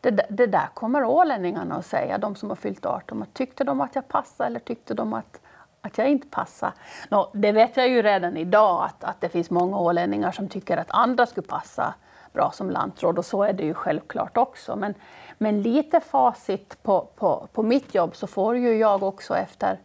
det, 0.00 0.26
det 0.30 0.46
där 0.46 0.68
kommer 0.74 1.04
ålänningarna 1.04 1.74
att 1.74 1.86
säga, 1.86 2.18
de 2.18 2.34
som 2.34 2.48
har 2.48 2.56
fyllt 2.56 2.86
18. 2.86 3.24
Tyckte 3.32 3.64
de 3.64 3.80
att 3.80 3.94
jag 3.94 4.08
passade 4.08 4.46
eller 4.46 4.60
tyckte 4.60 4.94
de 4.94 5.12
att 5.12 5.40
att 5.80 5.98
jag 5.98 6.08
inte 6.08 6.26
passade? 6.28 6.72
Nå, 7.08 7.30
det 7.32 7.52
vet 7.52 7.76
jag 7.76 7.88
ju 7.88 8.02
redan 8.02 8.36
idag 8.36 8.84
att, 8.84 9.04
att 9.04 9.20
det 9.20 9.28
finns 9.28 9.50
många 9.50 9.78
ålänningar 9.78 10.32
som 10.32 10.48
tycker 10.48 10.76
att 10.76 10.90
andra 10.90 11.26
skulle 11.26 11.46
passa 11.46 11.94
bra 12.36 12.50
som 12.52 12.70
lantråd 12.70 13.18
och 13.18 13.24
så 13.24 13.42
är 13.42 13.52
det 13.52 13.64
ju 13.64 13.74
självklart 13.74 14.36
också. 14.36 14.76
Men, 14.76 14.94
men 15.38 15.62
lite 15.62 16.00
facit 16.00 16.82
på, 16.82 17.08
på, 17.16 17.48
på 17.52 17.62
mitt 17.62 17.94
jobb 17.94 18.16
så 18.16 18.26
får 18.26 18.56
ju 18.56 18.78
jag 18.78 19.02
också 19.02 19.36
efter, 19.36 19.78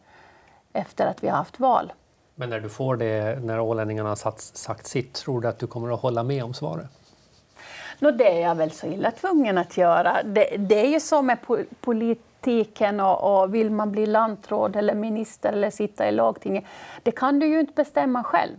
efter 0.73 1.07
att 1.07 1.23
vi 1.23 1.27
har 1.27 1.37
haft 1.37 1.59
val. 1.59 1.93
Men 2.35 2.49
när 2.49 2.59
du 2.59 2.69
får 2.69 2.95
det, 2.95 3.39
när 3.43 3.59
ålänningarna 3.59 4.09
har 4.09 4.15
sagt, 4.15 4.41
sagt 4.41 4.87
sitt, 4.87 5.13
tror 5.13 5.41
du 5.41 5.47
att 5.47 5.59
du 5.59 5.67
kommer 5.67 5.93
att 5.93 6.01
hålla 6.01 6.23
med 6.23 6.43
om 6.43 6.53
svaret? 6.53 6.87
Nå, 7.99 8.11
det 8.11 8.37
är 8.37 8.41
jag 8.41 8.55
väl 8.55 8.71
så 8.71 8.87
illa 8.87 9.11
tvungen 9.11 9.57
att 9.57 9.77
göra. 9.77 10.23
Det, 10.23 10.57
det 10.57 10.85
är 10.85 10.89
ju 10.89 10.99
så 10.99 11.21
med 11.21 11.37
polit 11.81 12.21
politiken 12.41 12.99
och, 12.99 13.41
och, 13.41 13.53
vill 13.53 13.71
man 13.71 13.91
bli 13.91 14.05
lantråd 14.05 14.75
eller 14.75 14.95
minister 14.95 15.53
eller 15.53 15.69
sitta 15.69 16.09
i 16.09 16.11
lagtinget, 16.11 16.63
det 17.03 17.11
kan 17.11 17.39
du 17.39 17.47
ju 17.47 17.59
inte 17.59 17.73
bestämma 17.73 18.23
själv. 18.23 18.57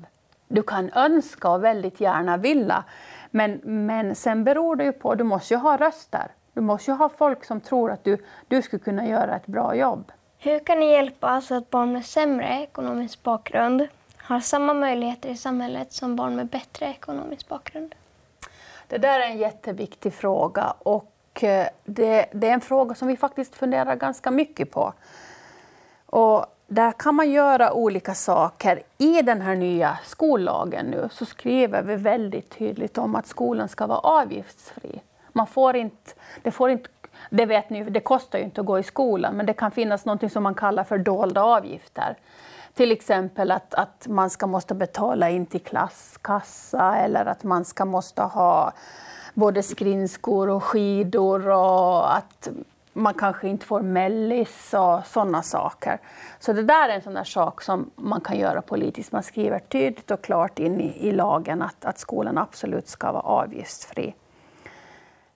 Du 0.48 0.62
kan 0.62 0.90
önska 0.94 1.50
och 1.50 1.64
väldigt 1.64 2.00
gärna 2.00 2.37
vilja, 2.37 2.85
men, 3.33 3.61
men 3.64 4.14
sen 4.14 4.45
beror 4.45 4.77
det 4.77 4.85
ju 4.85 4.92
på, 4.92 5.14
du 5.14 5.25
måste 5.25 5.55
ju 5.55 5.59
ha 5.59 5.77
röster. 5.77 6.31
Du 6.55 6.61
måste 6.61 6.90
ju 6.90 6.97
ha 6.97 7.09
folk 7.09 7.45
som 7.45 7.61
tror 7.61 7.90
att 7.90 8.05
du, 8.05 8.18
du 8.49 8.62
skulle 8.62 8.83
kunna 8.83 9.07
göra 9.07 9.37
ett 9.37 9.47
bra 9.47 9.75
jobb. 9.75 10.12
Hur 10.38 10.59
kan 10.59 10.81
ni 10.81 10.92
hjälpa 10.92 11.40
så 11.40 11.55
att 11.55 11.71
barn 11.71 11.92
med 11.92 12.05
sämre 12.05 12.62
ekonomisk 12.62 13.23
bakgrund 13.23 13.87
har 14.16 14.40
samma 14.40 14.75
möjligheter 14.75 15.29
i 15.29 15.37
samhället 15.37 15.92
som 15.92 16.16
barn 16.16 16.37
med 16.37 16.47
bättre 16.47 16.87
ekonomisk 16.87 17.49
bakgrund? 17.49 17.95
Det 18.88 18.99
där 18.99 19.21
är 19.21 19.27
en 19.27 19.38
jätteviktig 19.38 20.12
fråga 20.12 20.75
och 20.79 21.12
Eh, 21.40 21.66
det, 21.85 22.27
det, 22.33 22.49
är 22.49 22.53
en 22.53 22.61
fråga 22.61 22.95
som 22.95 23.09
vi 23.09 23.16
faktiskt 23.16 23.55
funderar 23.55 23.97
ganska 23.97 24.31
mycket 24.31 24.71
på. 24.71 24.92
Och 26.07 26.47
där 26.74 26.92
kan 26.92 27.14
man 27.14 27.30
göra 27.30 27.72
olika 27.72 28.14
saker. 28.14 28.82
I 28.98 29.22
den 29.22 29.40
här 29.40 29.56
nya 29.56 29.98
skollagen 30.04 30.87
nu 30.87 31.08
så 31.12 31.24
skriver 31.24 31.82
vi 31.82 31.96
väldigt 31.96 32.50
tydligt 32.58 32.98
om 32.98 33.14
att 33.14 33.26
skolan 33.26 33.68
ska 33.68 33.87
vara 33.87 33.98
avgiftsfri. 33.98 35.00
Man 35.32 35.46
får 35.46 35.76
inte, 35.76 36.12
det, 36.42 36.50
får 36.50 36.70
inte, 36.70 36.88
det 37.30 37.46
vet 37.46 37.70
ni, 37.70 37.85
det 37.85 38.00
kostar 38.00 38.38
ju 38.38 38.44
inte 38.44 38.61
att 38.61 38.66
gå 38.66 38.78
i 38.78 38.82
skolan, 38.82 39.37
men 39.37 39.46
det 39.46 39.52
kan 39.52 39.70
finnas 39.70 40.04
något 40.04 40.32
som 40.32 40.42
man 40.42 40.54
kallar 40.54 40.85
för 40.85 40.98
dolda 40.98 41.42
avgifter. 41.42 42.16
Till 42.74 42.92
exempel 42.92 43.50
att, 43.50 43.74
att 43.74 44.06
man 44.08 44.30
ska 44.30 44.46
måste 44.46 44.74
betala 44.74 45.30
in 45.30 45.46
till 45.46 45.61
klasskassa 45.61 46.96
eller 46.96 47.26
att 47.26 47.44
man 47.44 47.64
ska 47.64 47.85
måste 47.85 48.22
ha 48.22 48.72
både 49.35 49.62
skridskor 49.62 50.48
och 50.48 50.64
skidor 50.64 51.48
och 51.48 52.16
att 52.16 52.48
man 52.92 53.14
kanske 53.14 53.48
inte 53.48 53.66
får 53.66 53.81
mellis 53.81 54.74
och 54.74 55.07
sådana 55.07 55.42
saker. 55.42 55.98
Så 56.38 56.52
det 56.52 56.62
där 56.62 56.88
är 56.88 56.94
en 56.94 57.02
sån 57.02 57.14
där 57.14 57.24
sak 57.24 57.62
som 57.62 57.90
man 57.96 58.20
kan 58.20 58.38
göra 58.38 58.62
politiskt. 58.62 59.12
Man 59.12 59.22
skriver 59.22 59.59
tydligt 59.59 60.11
och 60.11 60.22
klart 60.22 60.59
in 60.59 60.81
i, 60.81 61.09
i 61.09 61.12
lagen 61.12 61.62
att, 61.62 61.85
att 61.85 61.98
skolan 61.98 62.38
absolut 62.38 62.88
ska 62.88 63.12
vara 63.12 63.22
avgiftsfri. 63.22 64.14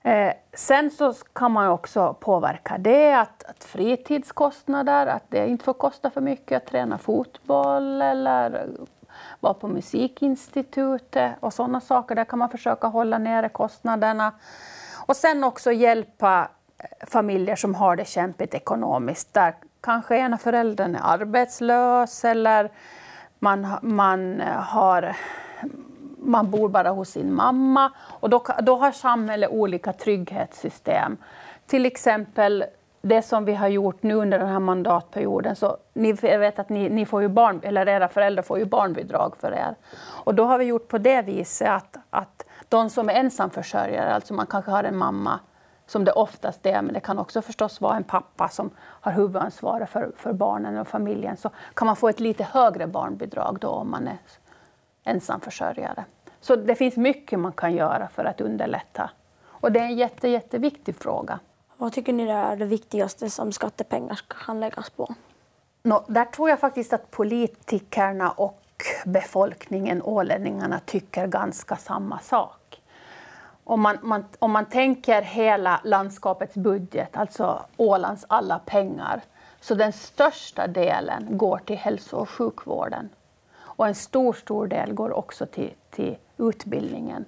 Eh, 0.03 0.33
sen 0.53 0.91
så 0.91 1.15
kan 1.33 1.53
man 1.53 1.69
också 1.69 2.17
påverka 2.21 2.79
det, 2.79 3.13
att, 3.15 3.45
att 3.45 3.65
fritidskostnader, 3.65 5.07
att 5.07 5.25
det 5.29 5.49
inte 5.49 5.65
får 5.65 5.73
kosta 5.73 6.11
för 6.11 6.21
mycket 6.21 6.57
att 6.57 6.67
träna 6.67 6.99
fotboll 6.99 8.03
eller 8.03 8.69
vara 9.41 9.55
på 9.55 9.69
musikinstitutet 9.69 11.33
och 11.41 11.53
sådana 11.53 11.81
saker. 11.81 12.15
Där 12.15 12.25
kan 12.25 12.39
man 12.39 12.49
försöka 12.49 12.87
hålla 12.87 13.19
nere 13.19 13.49
kostnaderna. 13.49 14.33
Och 15.07 15.17
sen 15.17 15.45
också 15.45 15.73
hjälpa 15.73 16.49
familjer 17.07 17.57
som 17.57 17.75
har 17.75 17.97
det 17.97 18.05
kämpigt 18.05 18.55
ekonomiskt. 18.55 19.35
Där 19.35 19.55
kanske 19.81 20.17
ena 20.17 20.39
föräldern 20.39 20.95
är 20.95 21.01
arbetslös 21.03 22.25
eller 22.25 22.71
man, 23.39 23.77
man, 23.83 24.41
har, 24.57 25.17
man 26.19 26.51
bor 26.51 26.69
bara 26.69 26.91
hos 26.91 27.11
sin 27.11 27.35
mamma. 27.35 27.93
Och 27.99 28.31
då, 28.31 28.45
då 28.63 28.77
har 28.77 28.93
samhället 28.93 29.51
olika 29.51 29.93
trygghetssystem. 29.93 31.17
Till 31.67 31.87
exempel 31.87 32.65
det 33.03 33.23
som 33.23 33.45
vi 33.45 33.55
har 33.55 33.69
gjort 33.69 34.03
nu 34.03 34.15
under 34.15 34.39
den 34.39 34.49
här 34.49 34.61
mandatperioden, 34.61 35.57
så 35.57 35.77
ni 35.93 36.13
vet 36.13 36.59
att 36.59 36.69
ni, 36.69 36.89
ni 36.89 37.07
får 37.07 37.23
ju 37.23 37.29
barn, 37.29 37.61
eller 37.63 37.89
era 37.89 38.09
föräldrar 38.09 38.43
får 38.43 38.59
ju 38.59 38.65
barnbidrag 38.65 39.37
för 39.41 39.53
er. 39.53 39.75
Och 40.25 40.35
då 40.35 40.45
har 40.45 40.59
vi 40.59 40.65
gjort 40.65 40.89
på 40.89 40.99
det 40.99 41.23
viset 41.23 41.69
att, 41.69 41.97
att 42.11 42.45
de 42.69 42.91
som 42.91 43.09
är 43.09 43.15
ensamförsörjare, 43.15 44.15
alltså 44.15 44.35
man 44.35 44.47
kanske 44.47 44.71
har 44.71 44.85
en 44.85 44.97
mamma 44.97 45.41
som 45.87 46.05
det 46.05 46.13
oftast 46.13 46.67
är, 46.67 46.83
men 46.83 46.95
det 46.95 47.01
kan 47.01 47.19
också 47.19 47.43
förstås 47.43 47.81
vara 47.81 47.97
en 47.97 48.05
pappa 48.05 48.49
som 48.49 48.71
har 48.79 49.13
huvudansvaret 49.13 49.91
för, 49.91 50.13
för 50.17 50.33
barnen 50.33 50.79
och 50.79 50.89
familjen, 50.89 51.37
så 51.37 51.51
kan 51.75 51.87
man 51.87 51.97
få 51.97 52.09
ett 52.09 52.21
lite 52.21 52.45
högre 52.45 52.87
barnbidrag 52.87 53.59
då 53.61 53.69
om 53.69 53.91
man 53.91 54.09
är 54.09 54.19
ensamförsörjare. 55.05 56.05
Så 56.41 56.57
det 56.57 56.75
finns 56.75 56.97
mycket 56.97 57.39
man 57.39 57.53
kan 57.53 57.75
göra 57.75 58.09
för 58.09 58.25
att 58.25 58.41
underlätta. 58.41 59.11
Och 59.47 59.73
det 59.73 59.81
är 59.81 59.85
en 59.85 59.97
jätte, 59.97 60.29
jätteviktig 60.29 60.97
fråga. 60.97 61.39
Vad 61.77 61.93
tycker 61.93 62.13
ni 62.13 62.29
är 62.29 62.57
det 62.57 62.65
viktigaste 62.65 63.31
som 63.31 63.53
skattepengar 63.53 64.21
kan 64.29 64.61
läggas 64.61 64.91
på? 64.91 65.15
Nå, 65.83 66.05
där 66.09 66.25
tror 66.25 66.51
jag 66.51 66.61
faktiskt 66.61 66.93
att 66.93 67.11
politikerna 67.11 68.31
och 68.31 68.63
befolkningen, 69.05 70.03
ålänningarna, 70.03 70.81
tycker 70.87 71.27
ganska 71.27 71.77
samma 71.77 72.19
sak. 72.19 72.66
Om 73.69 73.81
man, 73.81 73.99
man, 74.03 74.25
om 74.39 74.53
man 74.53 74.67
tänker 74.67 75.23
hela 75.23 75.81
landskapets 75.85 76.55
budget, 76.55 77.17
alltså 77.17 77.63
Ålands 77.77 78.25
alla 78.29 78.59
pengar, 78.59 79.21
så 79.61 79.75
den 79.75 79.93
största 79.93 80.67
delen 80.67 81.39
går 81.39 81.59
till 81.59 81.77
hälso 81.77 82.17
och 82.17 82.31
sjukvården. 82.31 83.09
Och 83.59 83.87
en 83.87 83.95
stor, 83.95 84.33
stor 84.33 84.67
del 84.67 84.93
går 84.93 85.13
också 85.13 85.47
till, 85.47 85.73
till 85.91 86.17
utbildningen. 86.37 87.25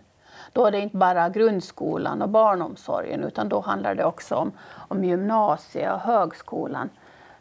Då 0.52 0.66
är 0.66 0.70
det 0.70 0.80
inte 0.80 0.96
bara 0.96 1.28
grundskolan 1.28 2.22
och 2.22 2.28
barnomsorgen, 2.28 3.24
utan 3.24 3.48
då 3.48 3.60
handlar 3.60 3.94
det 3.94 4.04
också 4.04 4.34
om, 4.34 4.52
om 4.74 5.04
gymnasiet 5.04 5.92
och 5.92 6.00
högskolan. 6.00 6.90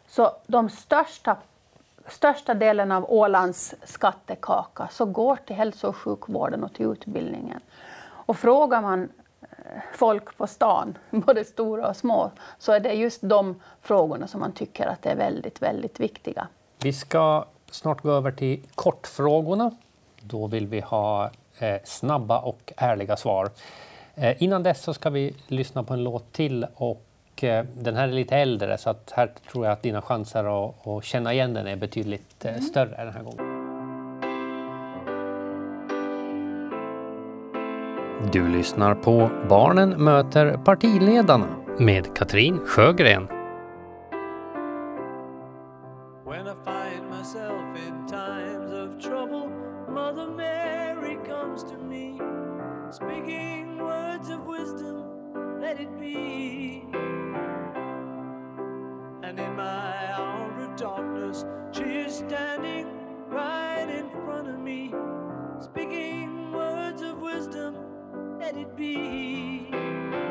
Så 0.08 0.30
de 0.46 0.68
största, 0.70 1.36
största 2.06 2.54
delen 2.54 2.92
av 2.92 3.12
Ålands 3.12 3.74
skattekaka 3.84 4.88
så 4.90 5.04
går 5.04 5.36
till 5.36 5.56
hälso 5.56 5.88
och 5.88 5.96
sjukvården 5.96 6.64
och 6.64 6.72
till 6.72 6.86
utbildningen. 6.86 7.60
Och 8.28 8.36
frågar 8.36 8.82
man 8.82 9.08
eh, 9.42 9.48
folk 9.94 10.36
på 10.36 10.46
stan, 10.46 10.98
både 11.10 11.44
stora 11.44 11.88
och 11.88 11.96
små, 11.96 12.30
så 12.58 12.72
är 12.72 12.80
det 12.80 12.92
just 12.92 13.20
de 13.22 13.60
frågorna 13.82 14.26
som 14.26 14.40
man 14.40 14.52
tycker 14.52 14.86
att 14.86 15.06
är 15.06 15.16
väldigt, 15.16 15.62
väldigt 15.62 16.00
viktiga. 16.00 16.48
Vi 16.82 16.92
ska 16.92 17.44
snart 17.70 18.02
gå 18.02 18.10
över 18.10 18.32
till 18.32 18.62
kortfrågorna. 18.74 19.70
Då 20.20 20.46
vill 20.46 20.66
vi 20.66 20.80
ha 20.80 21.30
eh, 21.58 21.76
snabba 21.84 22.38
och 22.38 22.72
ärliga 22.76 23.16
svar. 23.16 23.50
Eh, 24.14 24.42
innan 24.42 24.62
dess 24.62 24.82
så 24.82 24.94
ska 24.94 25.10
vi 25.10 25.34
lyssna 25.46 25.82
på 25.82 25.94
en 25.94 26.04
låt 26.04 26.32
till 26.32 26.66
och 26.74 27.44
eh, 27.44 27.64
den 27.74 27.96
här 27.96 28.08
är 28.08 28.12
lite 28.12 28.36
äldre 28.36 28.78
så 28.78 28.90
att 28.90 29.12
här 29.16 29.30
tror 29.50 29.64
jag 29.64 29.72
att 29.72 29.82
dina 29.82 30.02
chanser 30.02 30.68
att, 30.68 30.86
att 30.86 31.04
känna 31.04 31.32
igen 31.32 31.54
den 31.54 31.66
är 31.66 31.76
betydligt 31.76 32.44
eh, 32.44 32.58
större 32.60 33.04
den 33.04 33.12
här 33.12 33.22
gången. 33.22 33.47
Du 38.32 38.48
lyssnar 38.48 38.94
på 38.94 39.30
Barnen 39.48 40.04
möter 40.04 40.52
partiledarna 40.64 41.46
med 41.78 42.16
Katrin 42.16 42.60
Sjögren. 42.66 43.37
Let 68.48 68.56
it 68.56 68.76
be. 68.76 70.27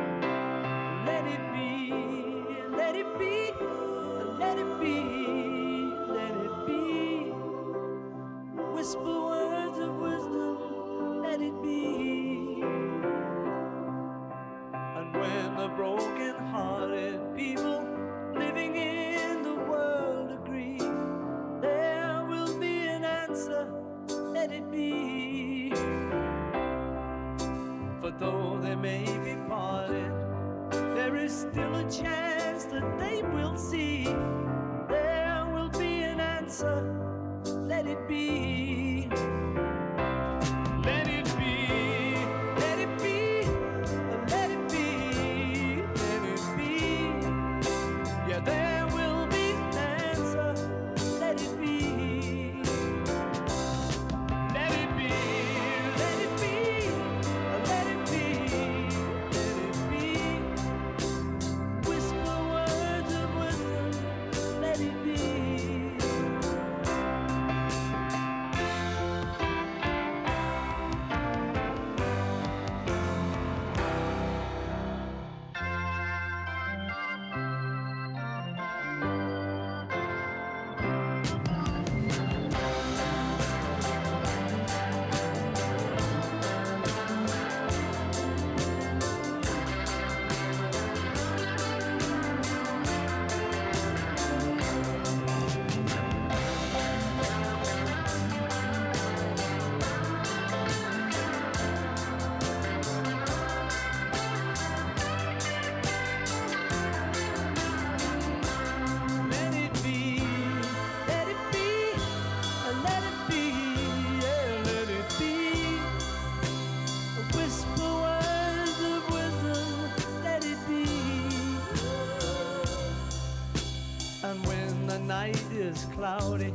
Cloudy, 125.95 126.53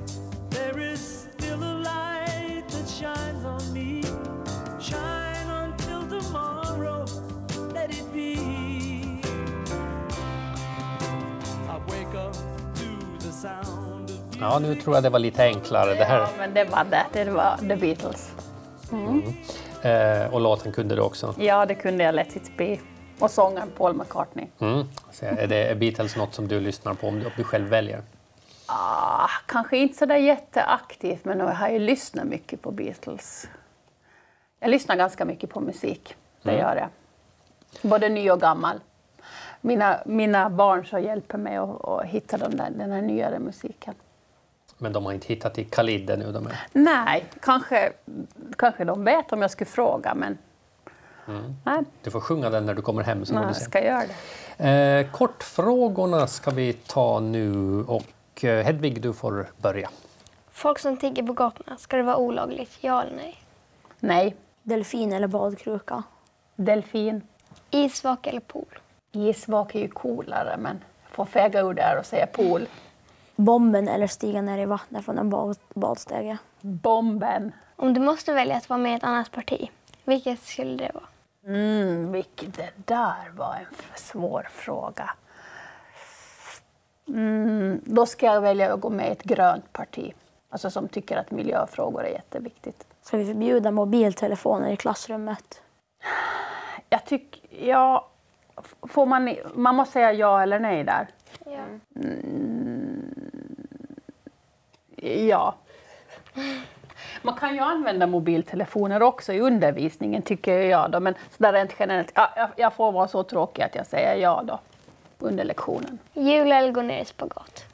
there 0.51 0.93
is 0.93 1.29
still 1.35 1.63
a 1.63 1.75
light 1.85 2.65
that 2.69 2.89
shines 2.89 3.45
on 3.45 3.73
me. 3.73 4.03
Shine 4.81 5.49
until 5.49 6.21
tomorrow, 6.21 7.05
let 7.73 7.91
it 7.91 8.13
be. 8.13 8.35
I 11.69 11.79
wake 11.89 12.15
up 12.15 12.35
to 12.75 13.19
the 13.19 13.33
sound 13.33 14.11
of 14.11 14.41
Ja, 14.41 14.59
nu 14.59 14.75
tror 14.75 14.97
jag 14.97 15.03
det 15.03 15.11
var 15.11 15.19
lite 15.19 15.45
enklare 15.45 15.95
det 15.95 16.05
här. 16.05 16.19
Ja, 16.19 16.29
men 16.39 16.55
det 16.55 16.65
var 16.65 16.85
det. 16.85 17.07
Det 17.13 17.31
var 17.31 17.57
The 17.57 17.77
Beatles. 17.77 18.33
Eh, 19.83 20.35
och 20.35 20.41
låten 20.41 20.73
kunde 20.73 20.95
du 20.95 21.01
också. 21.01 21.35
Ja, 21.39 21.67
det 21.67 21.75
kunde 21.75 22.05
jag 22.05 22.15
Let 22.15 22.37
it 22.37 22.57
be. 22.57 22.79
Och 23.19 23.31
sångaren 23.31 23.71
Paul 23.77 23.95
McCartney. 23.95 24.47
Mm. 24.61 24.87
Så 25.13 25.25
är 25.25 25.47
det 25.47 25.57
är 25.57 25.75
Beatles 25.75 26.17
något 26.17 26.35
som 26.35 26.49
du 26.49 26.61
lyssnar 26.61 26.95
på 26.95 27.09
om 27.09 27.19
du, 27.19 27.27
om 27.27 27.33
du 27.37 27.45
själv 27.45 27.69
väljer? 27.69 28.03
Ah, 28.75 29.29
kanske 29.47 29.77
inte 29.77 29.99
så 29.99 30.07
där 30.07 30.17
jätteaktivt, 30.17 31.25
men 31.25 31.39
jag 31.39 31.47
har 31.47 31.69
ju 31.69 31.79
lyssnat 31.79 32.25
mycket 32.25 32.63
på 32.63 32.71
Beatles. 32.71 33.49
Jag 34.61 34.71
lyssnar 34.71 34.97
ganska 34.97 35.25
mycket 35.25 35.51
på 35.51 35.61
musik, 35.61 36.17
det 36.43 36.53
gör 36.53 36.77
jag. 36.77 36.89
Både 37.91 38.09
ny 38.09 38.31
och 38.31 38.41
gammal. 38.41 38.81
Mina, 39.61 39.99
mina 40.07 40.51
barn 40.51 40.87
så 40.87 40.99
hjälper 40.99 41.39
mig 41.39 41.57
att, 41.57 41.85
att 41.85 42.05
hitta 42.05 42.37
den, 42.37 42.57
där, 42.57 42.71
den 42.71 42.91
här 42.93 43.03
nyare 43.03 43.39
musiken. 43.39 43.95
Men 44.79 44.93
de 44.93 45.05
har 45.05 45.13
inte 45.13 45.27
hittat 45.27 45.59
i 45.59 45.65
Khalid 45.65 46.11
ännu. 46.11 46.33
De 46.33 46.47
är. 46.47 46.59
Nej, 46.73 47.25
kanske, 47.41 47.93
kanske 48.59 48.85
de 48.85 49.05
vet 49.05 49.33
om 49.33 49.43
jag 49.43 49.51
skulle 49.51 49.71
fråga, 49.71 50.15
men 50.15 50.39
nej, 51.65 51.85
Du 52.03 52.11
får 52.11 52.21
sjunga 52.21 52.51
den 52.51 52.67
när 52.67 52.75
du 52.75 52.83
kommer 52.83 53.03
hem. 53.03 53.25
Så 53.25 53.35
nej 53.35 53.55
ska 53.55 53.85
göra 53.85 54.03
det. 54.57 54.69
Eh, 54.69 55.11
kortfrågorna 55.11 56.27
ska 56.27 56.51
vi 56.51 56.73
ta 56.73 57.21
nu 57.21 57.83
och 57.85 58.03
eh, 58.45 58.65
Hedvig, 58.65 59.03
du 59.03 59.13
får 59.13 59.47
börja. 59.57 59.91
Folk 60.51 60.79
som 60.79 60.97
tigger 60.97 61.23
på 61.23 61.33
gatorna, 61.33 61.77
ska 61.77 61.97
det 61.97 62.03
vara 62.03 62.17
olagligt? 62.17 62.79
Ja 62.81 63.03
eller 63.03 63.17
nej? 63.17 63.37
Nej, 64.01 64.37
Delfin 64.63 65.13
eller 65.13 65.27
badkruka? 65.27 66.03
delfin. 66.57 67.23
Isvak 67.71 68.27
eller 68.27 68.41
pool? 68.41 68.79
Isvak 69.13 69.75
är 69.75 69.79
ju 69.81 69.89
coolare, 69.89 70.57
men 70.59 70.85
jag 71.03 71.15
får 71.17 71.25
fäga 71.25 71.61
ur 71.61 71.75
där 71.75 71.99
och 71.99 72.07
säga 72.07 72.27
pool. 72.27 72.67
Bomben 73.37 73.89
eller 73.89 74.07
stiga 74.07 74.43
ner 74.43 74.59
i 74.59 74.65
vattnet 74.65 75.05
från 75.05 75.19
en 75.19 75.31
bad, 75.31 75.57
badstege? 75.75 76.39
Bomben. 76.61 77.53
Om 77.77 77.95
du 77.95 78.01
måste 78.01 78.33
välja 78.33 78.57
att 78.57 78.69
vara 78.69 78.79
med 78.79 78.93
i 78.93 78.95
ett 78.97 79.05
annat 79.05 79.31
parti, 79.31 79.71
vilket 80.05 80.43
skulle 80.43 80.77
det 80.77 80.91
vara? 80.95 81.05
Mm, 81.47 82.13
vilket 82.13 82.55
det 82.57 82.71
där 82.75 83.31
var 83.37 83.55
en 83.55 83.77
svår 83.97 84.49
fråga. 84.53 85.11
Mm, 87.13 87.81
då 87.85 88.07
ska 88.07 88.27
jag 88.27 88.41
välja 88.41 88.75
att 88.75 88.81
gå 88.81 88.91
med 88.91 89.09
i 89.09 89.13
ett 89.13 89.23
grönt 89.23 89.73
parti. 89.73 90.13
Alltså 90.51 90.71
som 90.71 90.89
tycker 90.89 91.17
att 91.17 91.31
miljöfrågor 91.31 92.05
är 92.05 92.11
jätteviktigt. 92.11 92.87
Ska 93.03 93.17
vi 93.17 93.27
förbjuda 93.27 93.71
mobiltelefoner 93.71 94.71
i 94.71 94.77
klassrummet? 94.77 95.63
Jag 96.89 97.05
tycker, 97.05 97.67
ja, 97.67 98.09
får 98.83 99.07
man, 99.07 99.37
man 99.55 99.75
måste 99.75 99.93
säga 99.93 100.13
ja 100.13 100.43
eller 100.43 100.61
nej 100.61 100.85
där. 100.85 101.09
Ja. 101.45 101.65
Ja. 104.97 105.55
Man 107.23 107.35
kan 107.35 107.55
ju 107.55 107.61
använda 107.61 108.07
mobiltelefoner 108.07 109.03
också 109.03 109.33
i 109.33 109.41
undervisningen 109.41 110.23
tycker 110.23 110.59
jag 110.59 110.91
då, 110.91 111.01
men 111.01 111.15
sådär 111.31 111.53
rent 111.53 111.75
generellt, 111.79 112.13
ja, 112.15 112.31
jag, 112.37 112.49
jag 112.57 112.73
får 112.73 112.93
vara 112.93 113.09
så 113.09 113.23
tråkig 113.23 113.63
att 113.63 113.75
jag 113.75 113.87
säger 113.87 114.17
ja 114.17 114.43
då 114.47 114.59
under 115.23 115.45
lektionen. 115.45 115.99
Jula 116.13 116.57
eller 116.57 116.73
gå 116.73 116.83
ner 116.83 117.03
i 117.03 117.05
spagat? 117.05 117.65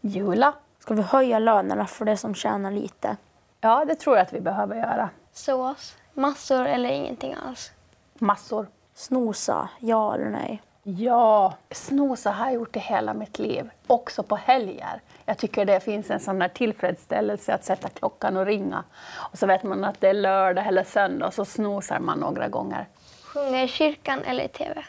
Jula, 0.00 0.52
Ska 0.78 0.94
vi 0.94 1.02
höja 1.02 1.38
lönerna 1.38 1.86
för 1.86 2.04
det 2.04 2.16
som 2.16 2.34
tjänar 2.34 2.70
lite? 2.70 3.16
ja 3.60 3.84
det 3.84 3.94
tror 3.94 4.16
jag 4.16 4.22
att 4.26 4.32
vi 4.32 4.40
behöver 4.40 4.76
göra. 4.76 5.10
Sås, 5.32 5.96
massor 6.14 6.66
eller 6.66 6.88
ingenting 6.90 7.34
alls? 7.46 7.72
Massor. 8.14 8.66
Snosa, 8.94 9.68
ja 9.78 10.14
eller 10.14 10.30
nej? 10.30 10.62
Ja, 10.82 11.54
snosa 11.70 12.30
har 12.30 12.44
jag 12.46 12.54
gjort 12.54 12.76
i 12.76 12.78
hela 12.78 13.14
mitt 13.14 13.38
liv, 13.38 13.70
också 13.86 14.22
på 14.22 14.36
helger. 14.36 15.00
Jag 15.24 15.38
tycker 15.38 15.64
det 15.64 15.80
finns 15.80 16.10
en 16.10 16.20
sån 16.20 16.38
där 16.38 16.48
tillfredsställelse 16.48 17.54
att 17.54 17.64
sätta 17.64 17.88
klockan 17.88 18.36
och 18.36 18.46
ringa. 18.46 18.84
Och 19.32 19.38
så 19.38 19.46
vet 19.46 19.62
man 19.62 19.84
att 19.84 20.00
det 20.00 20.08
är 20.08 20.14
lördag 20.14 20.66
eller 20.66 20.84
söndag 20.84 21.26
och 21.26 21.34
så 21.34 21.44
snosar 21.44 21.98
man 21.98 22.18
några 22.18 22.48
gånger 22.48 22.86
Sjunga 23.24 23.62
i 23.62 23.68
kyrkan 23.68 24.22
eller 24.24 24.44
i 24.44 24.48
TV? 24.48 24.84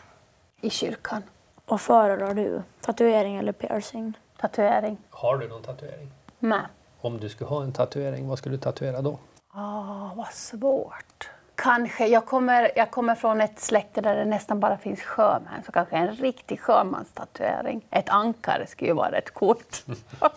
i 0.61 0.69
kyrkan. 0.69 1.23
Vad 1.71 1.81
föredrar 1.81 2.33
du? 2.33 2.61
Tatuering 2.81 3.35
eller 3.35 3.51
piercing? 3.51 4.17
Tatuering. 4.37 4.97
Har 5.09 5.37
du 5.37 5.47
någon 5.47 5.61
tatuering? 5.61 6.11
Med. 6.39 6.65
Om 7.01 7.19
du 7.19 7.29
skulle 7.29 7.49
ha 7.49 7.63
en 7.63 7.71
tatuering, 7.71 8.27
vad 8.27 8.37
skulle 8.37 8.55
du 8.55 8.61
tatuera 8.61 9.01
då? 9.01 9.17
Ah, 9.53 10.09
vad 10.15 10.27
svårt. 10.27 11.29
Kanske, 11.55 12.07
jag 12.07 12.25
kommer, 12.25 12.71
jag 12.75 12.91
kommer 12.91 13.15
från 13.15 13.41
ett 13.41 13.59
släkte 13.59 14.01
där 14.01 14.15
det 14.15 14.25
nästan 14.25 14.59
bara 14.59 14.77
finns 14.77 15.01
sjömän, 15.01 15.63
så 15.65 15.71
kanske 15.71 15.95
en 15.95 16.11
riktig 16.11 16.59
sjömanstatuering. 16.59 17.85
Ett 17.89 18.09
ankare 18.09 18.67
skulle 18.67 18.89
ju 18.89 18.95
vara 18.95 19.11
rätt 19.11 19.33
coolt. 19.33 19.85